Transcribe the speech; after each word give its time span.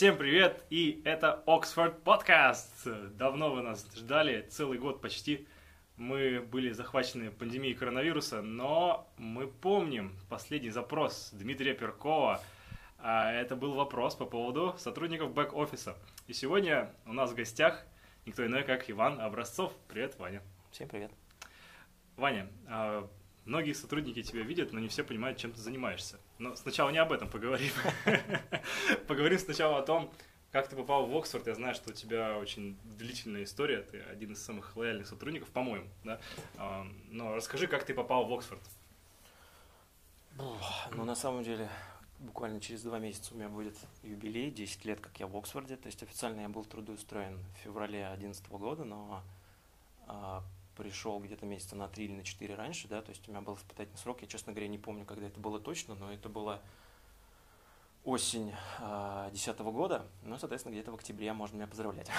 Всем 0.00 0.16
привет, 0.16 0.64
и 0.70 1.02
это 1.04 1.42
Оксфорд 1.46 2.02
Подкаст. 2.02 2.88
Давно 3.18 3.52
вы 3.52 3.60
нас 3.60 3.86
ждали, 3.94 4.46
целый 4.48 4.78
год 4.78 5.02
почти. 5.02 5.46
Мы 5.98 6.40
были 6.40 6.72
захвачены 6.72 7.30
пандемией 7.30 7.74
коронавируса, 7.74 8.40
но 8.40 9.12
мы 9.18 9.46
помним 9.46 10.16
последний 10.30 10.70
запрос 10.70 11.28
Дмитрия 11.34 11.74
Перкова. 11.74 12.40
А 12.98 13.30
это 13.30 13.56
был 13.56 13.74
вопрос 13.74 14.14
по 14.14 14.24
поводу 14.24 14.74
сотрудников 14.78 15.34
бэк-офиса. 15.34 15.94
И 16.28 16.32
сегодня 16.32 16.94
у 17.04 17.12
нас 17.12 17.32
в 17.32 17.34
гостях 17.34 17.84
никто 18.24 18.46
иной, 18.46 18.62
как 18.62 18.88
Иван 18.88 19.20
Образцов. 19.20 19.70
Привет, 19.86 20.18
Ваня. 20.18 20.42
Всем 20.70 20.88
привет. 20.88 21.10
Ваня, 22.16 22.48
а, 22.68 23.06
многие 23.44 23.74
сотрудники 23.74 24.22
тебя 24.22 24.44
видят, 24.44 24.72
но 24.72 24.80
не 24.80 24.88
все 24.88 25.04
понимают, 25.04 25.36
чем 25.36 25.52
ты 25.52 25.60
занимаешься. 25.60 26.18
Но 26.40 26.56
сначала 26.56 26.88
не 26.88 26.96
об 26.96 27.12
этом 27.12 27.28
поговорим. 27.28 27.70
Поговорим 29.06 29.38
сначала 29.38 29.78
о 29.78 29.82
том, 29.82 30.10
как 30.50 30.68
ты 30.68 30.74
попал 30.74 31.04
в 31.04 31.14
Оксфорд. 31.14 31.46
Я 31.46 31.54
знаю, 31.54 31.74
что 31.74 31.90
у 31.90 31.92
тебя 31.92 32.38
очень 32.38 32.78
длительная 32.96 33.44
история. 33.44 33.82
Ты 33.82 34.00
один 34.00 34.32
из 34.32 34.42
самых 34.42 34.74
лояльных 34.74 35.06
сотрудников, 35.06 35.50
по-моему. 35.50 35.86
Да? 36.02 36.18
А, 36.56 36.86
но 37.10 37.34
расскажи, 37.34 37.66
как 37.66 37.84
ты 37.84 37.92
попал 37.92 38.24
в 38.24 38.32
Оксфорд. 38.32 38.62
Ну, 40.38 41.04
на 41.04 41.14
самом 41.14 41.44
деле, 41.44 41.68
буквально 42.18 42.58
через 42.58 42.82
два 42.82 42.98
месяца 42.98 43.34
у 43.34 43.36
меня 43.36 43.50
будет 43.50 43.76
юбилей, 44.02 44.50
10 44.50 44.86
лет, 44.86 44.98
как 44.98 45.20
я 45.20 45.26
в 45.26 45.36
Оксфорде. 45.36 45.76
То 45.76 45.88
есть 45.88 46.02
официально 46.02 46.40
я 46.40 46.48
был 46.48 46.64
трудоустроен 46.64 47.38
в 47.54 47.64
феврале 47.64 48.04
2011 48.16 48.48
года, 48.48 48.84
но 48.84 49.22
а, 50.06 50.42
пришел 50.80 51.20
где-то 51.20 51.44
месяца 51.44 51.76
на 51.76 51.88
три 51.88 52.06
или 52.06 52.12
на 52.14 52.24
четыре 52.24 52.54
раньше, 52.54 52.88
да, 52.88 53.02
то 53.02 53.10
есть 53.10 53.28
у 53.28 53.30
меня 53.30 53.42
был 53.42 53.54
испытательный 53.54 53.98
срок, 53.98 54.22
я, 54.22 54.26
честно 54.26 54.52
говоря, 54.52 54.66
не 54.66 54.78
помню, 54.78 55.04
когда 55.04 55.26
это 55.26 55.38
было 55.38 55.60
точно, 55.60 55.94
но 55.94 56.10
это 56.10 56.30
было 56.30 56.62
осень 58.02 58.54
2010 58.78 59.60
а, 59.60 59.64
года, 59.64 60.06
ну, 60.22 60.38
соответственно, 60.38 60.72
где-то 60.72 60.90
в 60.90 60.94
октябре 60.94 61.30
можно 61.34 61.56
меня 61.56 61.66
поздравлять. 61.66 62.10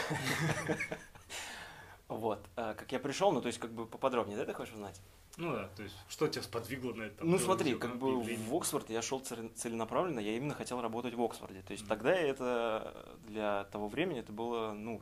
Вот, 2.08 2.46
а, 2.58 2.74
как 2.74 2.92
я 2.92 3.00
пришел, 3.00 3.32
ну, 3.32 3.40
то 3.40 3.48
есть, 3.48 3.58
как 3.58 3.72
бы 3.72 3.88
поподробнее, 3.88 4.38
да, 4.38 4.44
ты 4.44 4.54
хочешь 4.54 4.74
узнать? 4.74 5.00
Ну 5.38 5.54
да, 5.54 5.70
то 5.78 5.84
есть, 5.84 5.96
что 6.10 6.28
тебя 6.28 6.44
сподвигло 6.44 6.94
на 6.94 7.04
это? 7.04 7.24
Ну 7.24 7.38
смотри, 7.40 7.74
как 7.76 7.98
бы 7.98 8.22
в 8.22 8.54
Оксфорд 8.54 8.90
я 8.90 9.02
шел 9.02 9.22
целенаправленно, 9.22 10.20
я 10.20 10.36
именно 10.36 10.54
хотел 10.54 10.82
работать 10.82 11.14
в 11.14 11.22
Оксфорде. 11.22 11.62
То 11.62 11.72
есть 11.72 11.88
тогда 11.88 12.14
это 12.14 13.16
для 13.28 13.64
того 13.72 13.88
времени 13.88 14.20
это 14.20 14.34
было, 14.34 14.74
ну, 14.74 15.02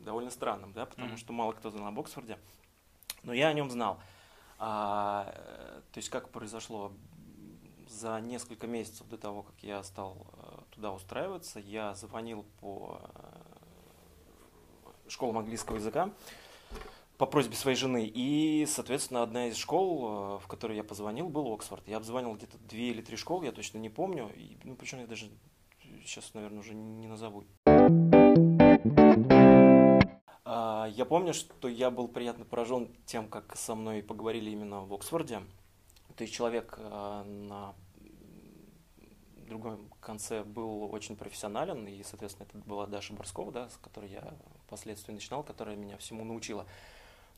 довольно 0.00 0.30
странным, 0.30 0.72
да, 0.72 0.86
потому 0.86 1.14
mm-hmm. 1.14 1.18
что 1.18 1.32
мало 1.32 1.52
кто 1.52 1.70
знал 1.70 1.86
об 1.86 1.98
Оксфорде, 1.98 2.38
но 3.22 3.32
я 3.32 3.48
о 3.48 3.52
нем 3.52 3.70
знал. 3.70 4.00
А, 4.58 5.32
то 5.92 5.98
есть 5.98 6.10
как 6.10 6.30
произошло? 6.30 6.92
За 7.88 8.20
несколько 8.20 8.68
месяцев 8.68 9.08
до 9.08 9.18
того, 9.18 9.42
как 9.42 9.56
я 9.62 9.82
стал 9.82 10.28
э, 10.32 10.58
туда 10.70 10.92
устраиваться, 10.92 11.58
я 11.58 11.94
звонил 11.96 12.46
по 12.60 13.00
э, 13.02 13.08
школам 15.08 15.38
английского 15.38 15.76
языка 15.76 16.10
по 17.20 17.26
просьбе 17.26 17.54
своей 17.54 17.76
жены. 17.76 18.06
И, 18.06 18.64
соответственно, 18.66 19.22
одна 19.22 19.48
из 19.48 19.56
школ, 19.56 20.36
э, 20.36 20.38
в 20.38 20.46
которой 20.46 20.76
я 20.76 20.84
позвонил, 20.84 21.28
был 21.28 21.52
Оксфорд. 21.52 21.86
Я 21.88 21.96
обзвонил 21.96 22.34
где-то 22.34 22.58
две 22.58 22.90
или 22.90 23.02
три 23.02 23.16
школы, 23.16 23.44
я 23.44 23.52
точно 23.52 23.78
не 23.78 23.90
помню. 23.90 24.30
И, 24.36 24.56
ну, 24.64 24.76
причем 24.76 25.00
я 25.00 25.06
даже 25.06 25.30
сейчас, 26.02 26.32
наверное, 26.32 26.60
уже 26.60 26.74
не 26.74 27.08
назову. 27.08 27.44
Я 30.96 31.04
помню, 31.04 31.32
что 31.32 31.68
я 31.68 31.90
был 31.90 32.08
приятно 32.08 32.44
поражен 32.44 32.88
тем, 33.06 33.28
как 33.28 33.56
со 33.56 33.74
мной 33.74 34.02
поговорили 34.02 34.50
именно 34.50 34.82
в 34.82 34.92
Оксфорде. 34.92 35.40
То 36.16 36.24
есть 36.24 36.34
человек 36.34 36.74
а, 36.78 37.24
на 37.24 37.74
другом 39.46 39.88
конце 40.00 40.42
был 40.42 40.92
очень 40.92 41.16
профессионален, 41.16 41.86
и, 41.86 42.02
соответственно, 42.02 42.46
это 42.48 42.58
была 42.58 42.86
Даша 42.86 43.12
Борскова, 43.12 43.52
да, 43.52 43.68
с 43.68 43.76
которой 43.76 44.10
я 44.10 44.34
впоследствии 44.66 45.12
начинал, 45.12 45.42
которая 45.42 45.76
меня 45.76 45.96
всему 45.96 46.24
научила. 46.24 46.66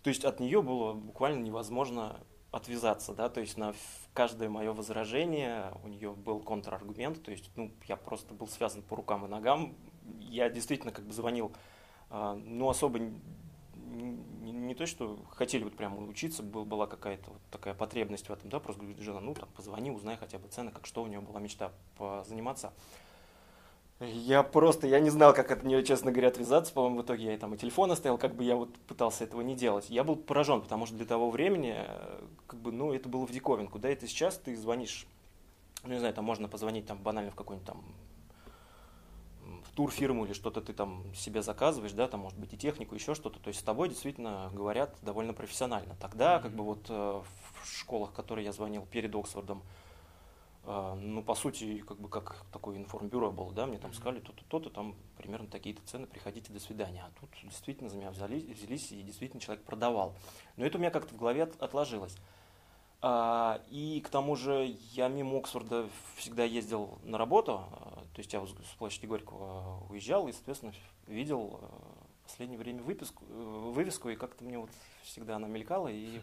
То 0.03 0.09
есть 0.09 0.25
от 0.25 0.41
нее 0.41 0.63
было 0.63 0.95
буквально 0.95 1.43
невозможно 1.43 2.21
отвязаться, 2.51 3.15
да, 3.15 3.29
то 3.29 3.41
есть 3.41 3.57
на 3.57 3.75
каждое 4.13 4.49
мое 4.49 4.73
возражение 4.73 5.73
у 5.85 5.89
нее 5.89 6.13
был 6.13 6.41
контраргумент, 6.41 7.23
то 7.23 7.31
есть, 7.31 7.51
ну, 7.57 7.71
я 7.87 7.97
просто 7.97 8.35
был 8.35 8.47
связан 8.47 8.83
по 8.83 8.97
рукам 8.97 9.25
и 9.25 9.29
ногам, 9.29 9.75
я 10.21 10.51
действительно 10.51 10.93
как 10.93 11.07
бы 11.07 11.13
звонил 11.13 11.53
а, 12.15 12.35
ну, 12.35 12.69
особо 12.69 13.01
не, 14.03 14.53
не 14.53 14.75
то, 14.75 14.87
что 14.87 15.19
хотели 15.31 15.65
вот 15.65 15.77
прямо 15.77 15.99
учиться, 16.07 16.43
был, 16.43 16.65
была 16.65 16.87
какая-то 16.87 17.31
вот 17.31 17.41
такая 17.51 17.75
потребность 17.75 18.29
в 18.29 18.33
этом, 18.33 18.51
да, 18.51 18.61
просто 18.61 18.83
говорит, 18.83 19.01
жена, 19.01 19.21
ну, 19.21 19.35
там, 19.35 19.49
позвони, 19.57 19.91
узнай 19.91 20.17
хотя 20.17 20.39
бы 20.39 20.49
цены, 20.49 20.71
как 20.71 20.87
что 20.87 21.03
у 21.03 21.07
нее 21.07 21.21
была 21.21 21.41
мечта 21.41 21.73
позаниматься. 21.97 22.73
Я 24.01 24.43
просто, 24.43 24.89
я 24.89 24.99
не 24.99 25.11
знал, 25.11 25.33
как 25.33 25.53
от 25.53 25.63
нее, 25.63 25.85
честно 25.85 26.11
говоря, 26.11 26.29
отвязаться. 26.29 26.73
По-моему, 26.73 27.03
в 27.03 27.05
итоге 27.05 27.25
я 27.27 27.35
и 27.35 27.37
там 27.37 27.55
и 27.55 27.57
телефон 27.57 27.93
оставил, 27.93 28.19
как 28.19 28.35
бы 28.35 28.43
я 28.43 28.57
вот 28.57 28.77
пытался 28.89 29.23
этого 29.23 29.43
не 29.43 29.55
делать. 29.55 29.91
Я 29.91 30.03
был 30.03 30.17
поражен, 30.17 30.61
потому 30.61 30.87
что 30.87 30.97
для 30.97 31.07
того 31.07 31.31
времени, 31.31 31.77
как 32.49 32.61
бы, 32.61 32.73
ну, 32.73 32.93
это 32.93 33.09
было 33.09 33.27
в 33.27 33.31
диковинку. 33.31 33.79
Да, 33.79 33.89
это 33.89 34.09
сейчас 34.09 34.39
ты 34.39 34.57
звонишь, 34.57 35.07
ну, 35.85 35.93
не 35.93 35.99
знаю, 36.01 36.15
там 36.15 36.25
можно 36.25 36.49
позвонить 36.49 36.87
там 36.87 36.99
банально 36.99 37.31
в 37.31 37.37
какой-нибудь 37.37 37.67
там 37.67 37.85
турфирму 39.75 40.27
или 40.27 40.33
что-то 40.33 40.61
ты 40.61 40.73
там 40.73 41.05
себе 41.15 41.43
заказываешь, 41.43 41.93
да, 41.93 42.09
там 42.09 42.21
может 42.21 42.39
быть 42.39 42.53
и 42.53 42.59
технику, 42.59 42.95
еще 42.95 43.15
что-то, 43.15 43.39
то 43.41 43.49
есть 43.49 43.61
с 43.61 43.63
тобой 43.63 43.89
действительно 43.89 44.51
говорят 44.53 44.97
довольно 45.03 45.33
профессионально. 45.33 45.97
Тогда, 46.01 46.37
mm-hmm. 46.37 46.43
как 46.43 46.53
бы 46.53 46.65
вот 46.65 46.87
э, 46.89 46.93
в 46.93 47.67
школах, 47.67 48.11
в 48.11 48.13
которые 48.15 48.45
я 48.45 48.53
звонил 48.53 48.87
перед 48.91 49.15
Оксфордом, 49.15 49.63
э, 50.65 50.95
ну, 51.01 51.23
по 51.23 51.35
сути, 51.35 51.79
как 51.79 51.99
бы 51.99 52.09
как 52.09 52.45
такое 52.53 52.77
информбюро 52.77 53.31
было, 53.31 53.53
да, 53.53 53.67
мне 53.67 53.79
там 53.79 53.95
сказали, 53.95 54.21
то-то, 54.21 54.45
то-то, 54.49 54.69
там 54.69 54.95
примерно 55.17 55.49
такие-то 55.49 55.81
цены, 55.87 56.07
приходите, 56.07 56.53
до 56.53 56.61
свидания. 56.61 57.05
А 57.07 57.21
тут 57.21 57.31
действительно 57.43 57.89
за 57.89 57.97
меня 57.97 58.11
взялись, 58.11 58.45
взялись, 58.45 58.93
и 58.93 59.03
действительно 59.03 59.41
человек 59.41 59.65
продавал. 59.65 60.15
Но 60.57 60.67
это 60.67 60.77
у 60.77 60.81
меня 60.81 60.91
как-то 60.91 61.15
в 61.15 61.19
голове 61.19 61.45
отложилось. 61.45 62.17
А, 63.05 63.61
и 63.69 64.01
к 64.01 64.09
тому 64.09 64.37
же 64.37 64.77
я 64.93 65.09
мимо 65.09 65.39
Оксфорда 65.39 65.89
всегда 66.15 66.45
ездил 66.45 67.01
на 67.03 67.19
работу, 67.19 67.65
а, 67.73 68.05
то 68.15 68.19
есть 68.19 68.33
я 68.33 68.41
с 68.47 68.77
площади 68.79 69.07
Горького 69.07 69.85
уезжал 69.91 70.29
и, 70.29 70.33
соответственно, 70.33 70.73
видел 71.09 71.59
а, 71.61 72.07
в 72.21 72.29
последнее 72.29 72.61
время 72.61 72.81
выписку, 72.85 73.25
вывеску, 73.25 74.09
и 74.09 74.15
как-то 74.15 74.45
мне 74.45 74.57
вот 74.57 74.71
всегда 75.03 75.37
она 75.37 75.49
мелькала. 75.49 75.89
И... 75.89 76.21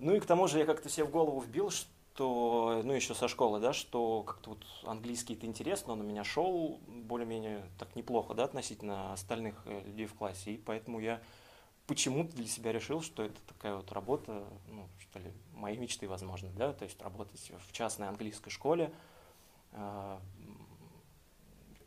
Ну 0.00 0.14
и 0.14 0.20
к 0.20 0.24
тому 0.24 0.48
же 0.48 0.58
я 0.58 0.64
как-то 0.64 0.88
себе 0.88 1.04
в 1.04 1.10
голову 1.10 1.38
вбил, 1.38 1.68
что, 1.68 2.80
ну 2.82 2.94
еще 2.94 3.12
со 3.12 3.28
школы, 3.28 3.60
да, 3.60 3.74
что 3.74 4.22
как-то 4.22 4.50
вот 4.50 4.64
английский 4.84 5.34
это 5.34 5.44
интересно, 5.44 5.92
он 5.92 6.00
у 6.00 6.04
меня 6.04 6.24
шел 6.24 6.80
более-менее 6.86 7.62
так 7.78 7.94
неплохо, 7.94 8.32
да, 8.32 8.44
относительно 8.44 9.12
остальных 9.12 9.54
э, 9.66 9.82
людей 9.84 10.06
в 10.06 10.14
классе, 10.14 10.52
и 10.52 10.56
поэтому 10.56 10.98
я 10.98 11.20
почему-то 11.88 12.36
для 12.36 12.46
себя 12.46 12.70
решил, 12.70 13.02
что 13.02 13.24
это 13.24 13.40
такая 13.48 13.74
вот 13.74 13.90
работа, 13.92 14.44
ну, 14.68 14.88
что 15.00 15.18
ли, 15.18 15.32
моей 15.58 15.76
мечты, 15.76 16.08
возможно, 16.08 16.50
да, 16.50 16.72
то 16.72 16.84
есть 16.84 17.00
работать 17.02 17.52
в 17.66 17.72
частной 17.72 18.08
английской 18.08 18.50
школе. 18.50 18.92
А, 19.72 20.20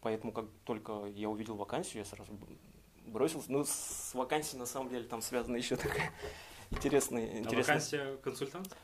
поэтому, 0.02 0.32
как 0.32 0.46
только 0.66 1.06
я 1.06 1.30
увидел 1.30 1.56
вакансию, 1.56 2.00
я 2.00 2.06
сразу 2.06 2.32
бросился. 3.06 3.52
Ну, 3.52 3.64
с 3.66 4.14
вакансией, 4.14 4.60
на 4.60 4.66
самом 4.66 4.90
деле, 4.90 5.06
там 5.06 5.22
связана 5.22 5.56
еще 5.56 5.76
такая 5.76 6.12
интересная... 6.70 7.26
А 7.26 7.40
интересная... 7.40 7.76
вакансия 7.76 8.18
консультант? 8.18 8.76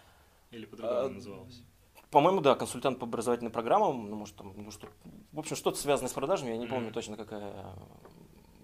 Или 0.51 0.65
по-другому 0.65 0.99
а, 0.99 1.09
называлась? 1.09 1.61
По-моему, 2.09 2.39
да, 2.41 2.55
консультант 2.55 2.99
по 2.99 3.05
образовательным 3.05 3.51
программам, 3.51 4.09
ну, 4.09 4.15
может, 4.15 4.35
там, 4.35 4.53
ну, 4.55 4.71
что, 4.71 4.87
в 5.33 5.39
общем, 5.39 5.55
что-то 5.55 5.77
связанное 5.77 6.09
с 6.09 6.13
продажами, 6.13 6.51
я 6.51 6.57
не 6.57 6.65
mm-hmm. 6.65 6.69
помню 6.69 6.91
точно, 6.91 7.17
какая 7.17 7.75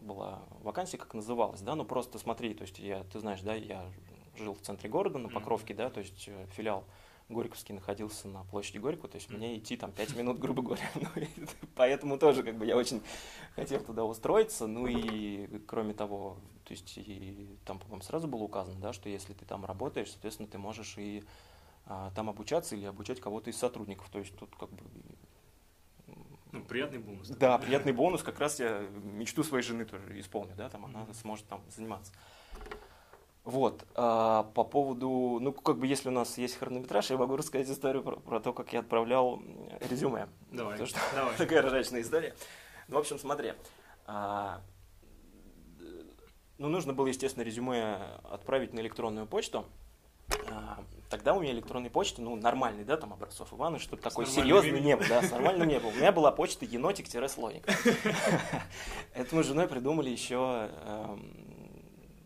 была 0.02 0.44
вакансия, 0.62 0.98
как 0.98 1.14
называлась, 1.14 1.62
да, 1.62 1.76
но 1.76 1.86
просто 1.86 2.20
смотри, 2.20 2.54
то 2.54 2.64
есть 2.64 2.80
я, 2.80 3.04
ты 3.06 3.20
знаешь, 3.20 3.42
да, 3.42 3.54
я 3.56 3.90
жил 4.38 4.54
в 4.54 4.62
центре 4.62 4.90
города, 4.90 5.18
на 5.18 5.30
Покровке, 5.30 5.74
да, 5.74 5.90
то 5.90 6.00
есть 6.00 6.28
э, 6.28 6.48
филиал 6.56 6.86
Горьковский 7.30 7.74
находился 7.74 8.28
на 8.28 8.44
площади 8.44 8.78
Горького, 8.78 9.08
то 9.08 9.16
есть 9.16 9.30
мне 9.30 9.58
идти 9.58 9.78
там 9.78 9.92
5 9.92 10.16
минут, 10.16 10.40
грубо 10.40 10.62
говоря, 10.62 10.90
ну, 10.96 11.48
поэтому 11.76 12.18
тоже 12.18 12.44
как 12.44 12.58
бы 12.58 12.66
я 12.66 12.76
очень 12.76 13.02
хотел 13.56 13.82
туда 13.82 14.04
устроиться, 14.04 14.68
ну 14.68 14.88
и 14.88 15.60
кроме 15.66 15.94
того, 15.94 16.38
то 16.66 16.72
есть 16.72 16.98
и 16.98 17.58
там, 17.66 17.80
по-моему, 17.80 18.02
сразу 18.02 18.28
было 18.28 18.44
указано, 18.44 18.80
да, 18.80 18.94
что 18.94 19.10
если 19.10 19.34
ты 19.34 19.46
там 19.46 19.66
работаешь, 19.66 20.12
соответственно, 20.12 20.50
ты 20.50 20.58
можешь 20.58 20.98
и 20.98 21.24
а, 21.86 22.12
там 22.16 22.30
обучаться 22.30 22.76
или 22.76 22.86
обучать 22.86 23.20
кого-то 23.20 23.50
из 23.50 23.58
сотрудников, 23.58 24.10
то 24.10 24.20
есть 24.20 24.36
тут 24.38 24.56
как 24.56 24.70
бы 24.70 24.84
ну, 26.54 26.64
приятный 26.64 27.00
бонус. 27.00 27.30
Да, 27.30 27.58
приятный 27.58 27.94
бонус. 27.94 28.22
Как 28.22 28.40
раз 28.40 28.60
я 28.60 28.82
мечту 29.04 29.44
своей 29.44 29.64
жены 29.64 29.86
тоже 29.86 30.20
исполню, 30.20 30.54
да, 30.56 30.70
там 30.70 30.86
она 30.86 31.12
сможет 31.14 31.48
там 31.48 31.64
заниматься. 31.70 32.14
Вот, 33.44 33.86
а, 33.96 34.44
по 34.54 34.64
поводу, 34.64 35.40
ну, 35.42 35.52
как 35.52 35.78
бы, 35.78 35.86
если 35.86 36.08
у 36.08 36.14
нас 36.14 36.38
есть 36.38 36.56
хронометраж, 36.58 37.10
я 37.10 37.18
могу 37.18 37.36
рассказать 37.36 37.70
историю 37.70 38.02
про, 38.02 38.16
про 38.16 38.40
то, 38.40 38.54
как 38.54 38.72
я 38.72 38.80
отправлял 38.80 39.42
резюме. 39.82 40.30
Давай, 40.52 40.74
Потому 40.74 40.88
что 40.88 41.00
давай. 41.16 41.36
Такая 41.36 41.62
ржачная 41.62 42.02
история. 42.02 42.36
Ну, 42.88 42.96
в 42.96 43.00
общем, 43.00 43.20
смотри, 43.20 43.54
а, 44.06 44.62
ну, 46.58 46.70
нужно 46.70 46.94
было, 46.94 47.08
естественно, 47.08 47.44
резюме 47.44 47.98
отправить 48.24 48.74
на 48.74 48.80
электронную 48.80 49.28
почту. 49.28 49.66
А, 50.50 50.82
Тогда 51.14 51.36
у 51.36 51.42
меня 51.42 51.52
электронной 51.52 51.92
почты, 51.92 52.24
ну, 52.24 52.36
нормальный, 52.36 52.84
да, 52.84 52.98
там, 52.98 53.14
образцов 53.14 53.54
Ивана, 53.54 53.78
что-то 53.78 54.02
такое 54.02 54.26
серьезное 54.26 54.80
не 54.80 54.96
было, 54.96 55.08
да, 55.08 55.22
с 55.22 55.30
нормальным 55.32 55.68
не 55.68 55.78
было. 55.78 55.92
У 55.92 55.94
меня 55.94 56.12
была 56.12 56.32
почта 56.32 56.66
енотик-слоник. 56.66 57.68
Это 59.14 59.36
мы 59.36 59.44
с 59.44 59.46
женой 59.48 59.68
придумали 59.68 60.10
еще 60.10 60.72
эм, 60.72 61.53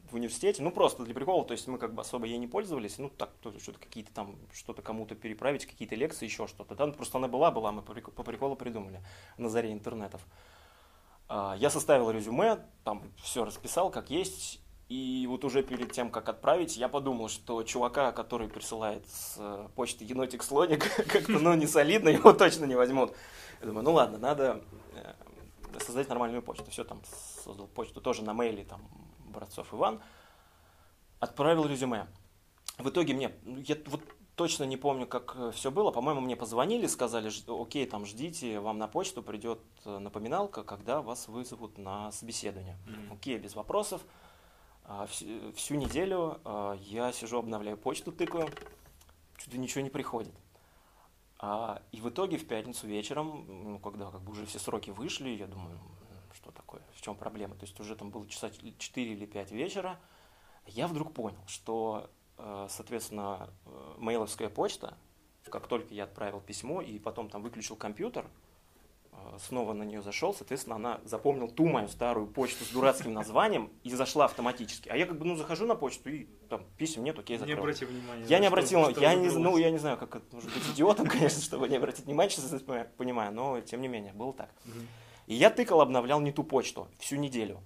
в 0.09 0.15
университете, 0.15 0.63
ну, 0.63 0.71
просто 0.71 1.03
для 1.03 1.13
прикола, 1.13 1.43
то 1.43 1.53
есть 1.53 1.67
мы 1.67 1.77
как 1.77 1.93
бы 1.93 2.01
особо 2.01 2.25
ей 2.25 2.37
не 2.37 2.47
пользовались, 2.47 2.97
ну, 2.97 3.09
так, 3.09 3.31
что-то 3.59 3.79
какие-то 3.79 4.13
там, 4.13 4.35
что-то 4.53 4.81
кому-то 4.81 5.15
переправить, 5.15 5.65
какие-то 5.65 5.95
лекции, 5.95 6.25
еще 6.25 6.47
что-то, 6.47 6.75
да, 6.75 6.87
ну, 6.87 6.93
просто 6.93 7.17
она 7.17 7.27
была, 7.27 7.51
была, 7.51 7.71
мы 7.71 7.81
по 7.81 8.23
приколу 8.23 8.55
придумали 8.55 9.01
на 9.37 9.49
заре 9.49 9.71
интернетов. 9.71 10.21
А, 11.27 11.55
Я 11.59 11.69
составил 11.69 12.09
резюме, 12.11 12.59
там 12.83 13.03
все 13.21 13.43
расписал, 13.43 13.91
как 13.91 14.09
есть, 14.09 14.61
и 14.89 15.25
вот 15.29 15.43
уже 15.43 15.63
перед 15.63 15.91
тем, 15.91 16.09
как 16.09 16.29
отправить, 16.29 16.77
я 16.77 16.87
подумал, 16.87 17.27
что 17.27 17.61
чувака, 17.63 18.13
который 18.13 18.47
присылает 18.47 19.05
с 19.09 19.35
э, 19.37 19.67
почты 19.75 20.05
енотик 20.05 20.43
слоник, 20.43 20.85
как-то, 21.11 21.33
ну, 21.33 21.53
не 21.55 21.67
солидно, 21.67 22.07
его 22.07 22.31
точно 22.31 22.63
не 22.65 22.75
возьмут. 22.75 23.13
Я 23.59 23.67
думаю, 23.67 23.83
ну 23.83 23.91
ладно, 23.91 24.17
надо 24.17 24.61
э, 24.93 25.13
создать 25.81 26.07
нормальную 26.07 26.41
почту. 26.41 26.71
Все, 26.71 26.85
там 26.85 27.01
создал 27.43 27.67
почту 27.67 27.99
тоже 27.99 28.23
на 28.23 28.33
мейле, 28.33 28.63
там, 28.63 28.79
Борцов 29.37 29.71
Иван. 29.73 30.01
Отправил 31.19 31.65
резюме. 31.67 32.07
В 32.79 32.89
итоге 32.89 33.13
мне, 33.13 33.31
ну, 33.43 33.57
я 33.59 33.77
вот 33.85 34.01
точно 34.35 34.63
не 34.65 34.77
помню, 34.77 35.05
как 35.07 35.35
все 35.53 35.69
было. 35.71 35.91
По-моему, 35.91 36.21
мне 36.21 36.35
позвонили, 36.35 36.87
сказали, 36.87 37.31
окей, 37.61 37.85
там 37.85 38.05
ждите, 38.05 38.59
вам 38.59 38.77
на 38.79 38.87
почту 38.87 39.21
придет 39.21 39.59
э, 39.85 39.97
напоминалка, 39.99 40.63
когда 40.63 41.01
вас 41.03 41.27
вызовут 41.27 41.77
на 41.77 42.11
собеседование. 42.11 42.77
Мгм. 42.87 43.13
Окей, 43.13 43.37
без 43.37 43.55
вопросов. 43.55 44.01
А, 44.83 45.05
вс- 45.05 45.53
Всю 45.53 45.75
неделю 45.75 46.39
а, 46.45 46.73
я 46.73 47.11
сижу, 47.11 47.37
обновляю 47.39 47.77
почту, 47.77 48.11
тыкаю, 48.11 48.47
что-то 49.37 49.57
ничего 49.57 49.81
не 49.83 49.89
приходит. 49.91 50.33
А, 51.39 51.81
И 51.91 52.01
в 52.01 52.09
итоге 52.09 52.37
в 52.37 52.47
пятницу 52.47 52.87
вечером, 52.87 53.45
ну, 53.47 53.79
когда 53.79 54.09
как 54.11 54.21
бы 54.21 54.31
уже 54.31 54.45
все 54.47 54.57
сроки 54.59 54.89
вышли, 54.91 55.29
я 55.29 55.45
думаю, 55.47 55.75
«М, 55.77 55.81
что 56.35 56.51
такое, 56.51 56.81
чем 57.07 57.15
проблема? 57.15 57.55
То 57.55 57.65
есть 57.65 57.79
уже 57.79 57.95
там 57.95 58.09
было 58.09 58.27
часа 58.27 58.49
4 58.49 59.11
или 59.13 59.25
5 59.25 59.51
вечера, 59.51 59.97
я 60.65 60.87
вдруг 60.87 61.13
понял, 61.13 61.39
что, 61.47 62.09
э, 62.37 62.67
соответственно, 62.69 63.49
э, 63.65 63.93
мейловская 63.97 64.49
почта, 64.49 64.97
как 65.49 65.67
только 65.67 65.93
я 65.93 66.03
отправил 66.03 66.41
письмо 66.41 66.81
и 66.81 66.99
потом 66.99 67.29
там 67.29 67.41
выключил 67.43 67.77
компьютер, 67.77 68.25
э, 69.13 69.37
снова 69.39 69.71
на 69.71 69.83
нее 69.83 70.01
зашел, 70.01 70.33
соответственно, 70.33 70.75
она 70.75 70.99
запомнила 71.05 71.49
ту 71.49 71.65
мою 71.67 71.87
старую 71.87 72.27
почту 72.27 72.65
с 72.65 72.71
дурацким 72.71 73.13
названием 73.13 73.71
и 73.83 73.89
зашла 73.91 74.25
автоматически. 74.25 74.89
А 74.89 74.97
я 74.97 75.05
как 75.05 75.17
бы, 75.17 75.23
ну, 75.23 75.37
захожу 75.37 75.65
на 75.65 75.75
почту 75.75 76.09
и 76.09 76.25
там 76.49 76.65
писем 76.77 77.05
нет, 77.05 77.17
окей, 77.17 77.37
Не 77.37 77.39
закрыл. 77.39 77.59
обрати 77.59 77.85
внимания. 77.85 78.25
Я 78.25 78.39
не 78.39 78.47
что- 78.47 78.53
обратил, 78.53 78.91
что 78.91 78.99
я 78.99 79.15
не, 79.15 79.29
ну, 79.29 79.55
я 79.57 79.71
не 79.71 79.77
знаю, 79.77 79.97
как 79.97 80.17
это 80.17 80.25
может 80.35 80.53
быть 80.53 80.67
идиотом, 80.73 81.07
конечно, 81.15 81.41
чтобы 81.41 81.69
не 81.69 81.77
обратить 81.77 82.03
внимания, 82.03 82.29
сейчас 82.31 82.61
понимаю, 82.97 83.33
но 83.33 83.61
тем 83.61 83.79
не 83.79 83.87
менее, 83.87 84.11
было 84.11 84.33
так. 84.33 84.49
Мгм. 84.65 84.85
И 85.27 85.35
я 85.35 85.49
тыкал, 85.49 85.81
обновлял 85.81 86.19
не 86.19 86.31
ту 86.31 86.43
почту 86.43 86.87
всю 86.97 87.17
неделю. 87.17 87.61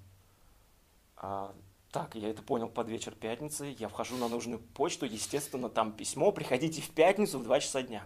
А, 1.16 1.56
так, 1.92 2.16
я 2.16 2.30
это 2.30 2.42
понял 2.42 2.68
под 2.68 2.90
вечер 2.90 3.14
пятницы, 3.14 3.76
я 3.78 3.88
вхожу 3.88 4.18
на 4.18 4.28
нужную 4.28 4.60
почту, 4.60 5.06
естественно, 5.06 5.70
там 5.70 5.94
письмо, 5.94 6.32
приходите 6.32 6.82
в 6.82 6.90
пятницу 6.90 7.40
в 7.40 7.44
2 7.44 7.60
часа 7.60 7.84
дня. 7.84 8.04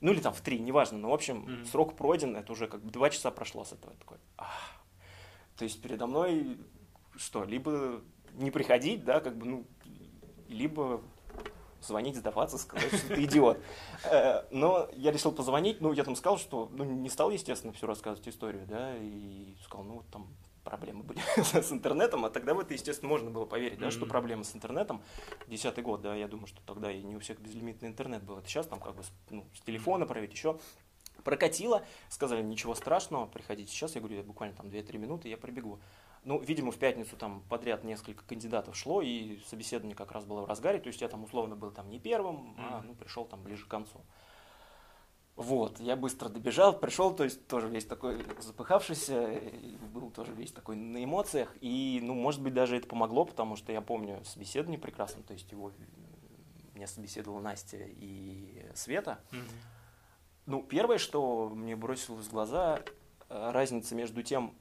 Ну 0.00 0.12
или 0.12 0.20
там 0.20 0.32
в 0.32 0.40
3, 0.40 0.58
неважно, 0.60 0.98
но 0.98 1.10
в 1.10 1.14
общем, 1.14 1.38
Мгм. 1.38 1.66
срок 1.66 1.96
пройден, 1.96 2.36
это 2.36 2.52
уже 2.52 2.68
как 2.68 2.82
бы 2.82 2.90
2 2.90 3.10
часа 3.10 3.30
прошло 3.30 3.64
с 3.64 3.72
этого. 3.72 3.92
Я 3.92 3.98
такой, 3.98 4.18
«Ах». 4.38 4.84
То 5.56 5.64
есть 5.64 5.80
передо 5.82 6.06
мной 6.06 6.58
что, 7.16 7.44
либо 7.44 8.00
не 8.32 8.50
приходить, 8.50 9.04
да, 9.04 9.20
как 9.20 9.36
бы, 9.36 9.46
ну, 9.46 9.66
либо 10.48 11.00
звонить, 11.86 12.16
сдаваться, 12.16 12.58
сказать, 12.58 12.92
что 12.94 13.08
ты 13.14 13.24
идиот. 13.24 13.58
Э, 14.04 14.44
Но 14.50 14.88
я 14.92 15.12
решил 15.12 15.32
позвонить, 15.32 15.80
ну, 15.80 15.92
я 15.92 16.04
там 16.04 16.16
сказал, 16.16 16.38
что, 16.38 16.68
ну, 16.72 16.84
не 16.84 17.08
стал, 17.08 17.30
естественно, 17.30 17.72
все 17.72 17.86
рассказывать 17.86 18.28
историю, 18.28 18.66
да, 18.66 18.96
и 18.96 19.56
сказал, 19.64 19.84
ну, 19.84 19.94
вот 19.94 20.06
там 20.10 20.28
проблемы 20.64 21.04
были 21.04 21.20
с 21.36 21.72
интернетом, 21.72 22.24
а 22.24 22.30
тогда 22.30 22.54
в 22.54 22.60
это, 22.60 22.74
естественно, 22.74 23.08
можно 23.08 23.30
было 23.30 23.44
поверить, 23.44 23.78
да, 23.78 23.90
что 23.90 24.06
проблемы 24.06 24.44
с 24.44 24.54
интернетом, 24.54 25.02
десятый 25.46 25.84
год, 25.84 26.02
да, 26.02 26.14
я 26.14 26.26
думаю, 26.26 26.46
что 26.46 26.60
тогда 26.66 26.90
и 26.90 27.02
не 27.02 27.16
у 27.16 27.20
всех 27.20 27.38
безлимитный 27.40 27.88
интернет 27.88 28.22
был, 28.22 28.38
это 28.38 28.48
сейчас 28.48 28.66
там 28.66 28.80
как 28.80 28.94
бы 28.94 29.02
с, 29.02 29.12
ну, 29.30 29.46
с 29.54 29.60
телефона 29.60 30.06
проверить, 30.06 30.32
еще 30.32 30.58
прокатило, 31.22 31.84
сказали, 32.08 32.42
ничего 32.42 32.74
страшного, 32.74 33.26
приходите 33.26 33.70
сейчас, 33.70 33.94
я 33.94 34.00
говорю, 34.00 34.16
я 34.16 34.22
буквально 34.22 34.56
там 34.56 34.66
2-3 34.66 34.98
минуты, 34.98 35.28
я 35.28 35.36
прибегу. 35.36 35.80
Ну, 36.24 36.40
видимо, 36.40 36.72
в 36.72 36.78
пятницу 36.78 37.16
там 37.16 37.42
подряд 37.50 37.84
несколько 37.84 38.24
кандидатов 38.24 38.76
шло, 38.76 39.02
и 39.02 39.38
собеседование 39.46 39.94
как 39.94 40.10
раз 40.12 40.24
было 40.24 40.40
в 40.42 40.46
разгаре, 40.46 40.78
то 40.80 40.86
есть 40.88 41.00
я 41.02 41.08
там 41.08 41.22
условно 41.24 41.54
был 41.54 41.70
там 41.70 41.90
не 41.90 41.98
первым, 42.00 42.54
а 42.58 42.82
ну, 42.82 42.94
пришел 42.94 43.26
там 43.26 43.42
ближе 43.42 43.66
к 43.66 43.68
концу. 43.68 44.00
Вот, 45.36 45.80
я 45.80 45.96
быстро 45.96 46.28
добежал, 46.28 46.78
пришел, 46.78 47.12
то 47.14 47.24
есть 47.24 47.46
тоже 47.48 47.68
весь 47.68 47.84
такой 47.84 48.24
запыхавшийся, 48.40 49.40
был 49.92 50.10
тоже 50.10 50.32
весь 50.32 50.52
такой 50.52 50.76
на 50.76 51.02
эмоциях, 51.02 51.54
и, 51.60 51.98
ну, 52.02 52.14
может 52.14 52.40
быть, 52.40 52.54
даже 52.54 52.76
это 52.76 52.86
помогло, 52.86 53.24
потому 53.24 53.56
что 53.56 53.72
я 53.72 53.80
помню 53.80 54.22
собеседование 54.24 54.78
прекрасно, 54.80 55.22
то 55.24 55.32
есть 55.32 55.50
его 55.50 55.72
меня 56.72 56.86
собеседовала 56.86 57.40
Настя 57.40 57.78
и 57.80 58.64
Света, 58.74 59.18
Мгм. 59.32 59.42
ну, 60.46 60.62
первое, 60.62 60.98
что 60.98 61.48
мне 61.50 61.74
бросилось 61.76 62.26
в 62.26 62.30
глаза, 62.30 62.80
э, 63.28 63.50
разница 63.50 63.94
между 63.96 64.22
тем, 64.22 64.54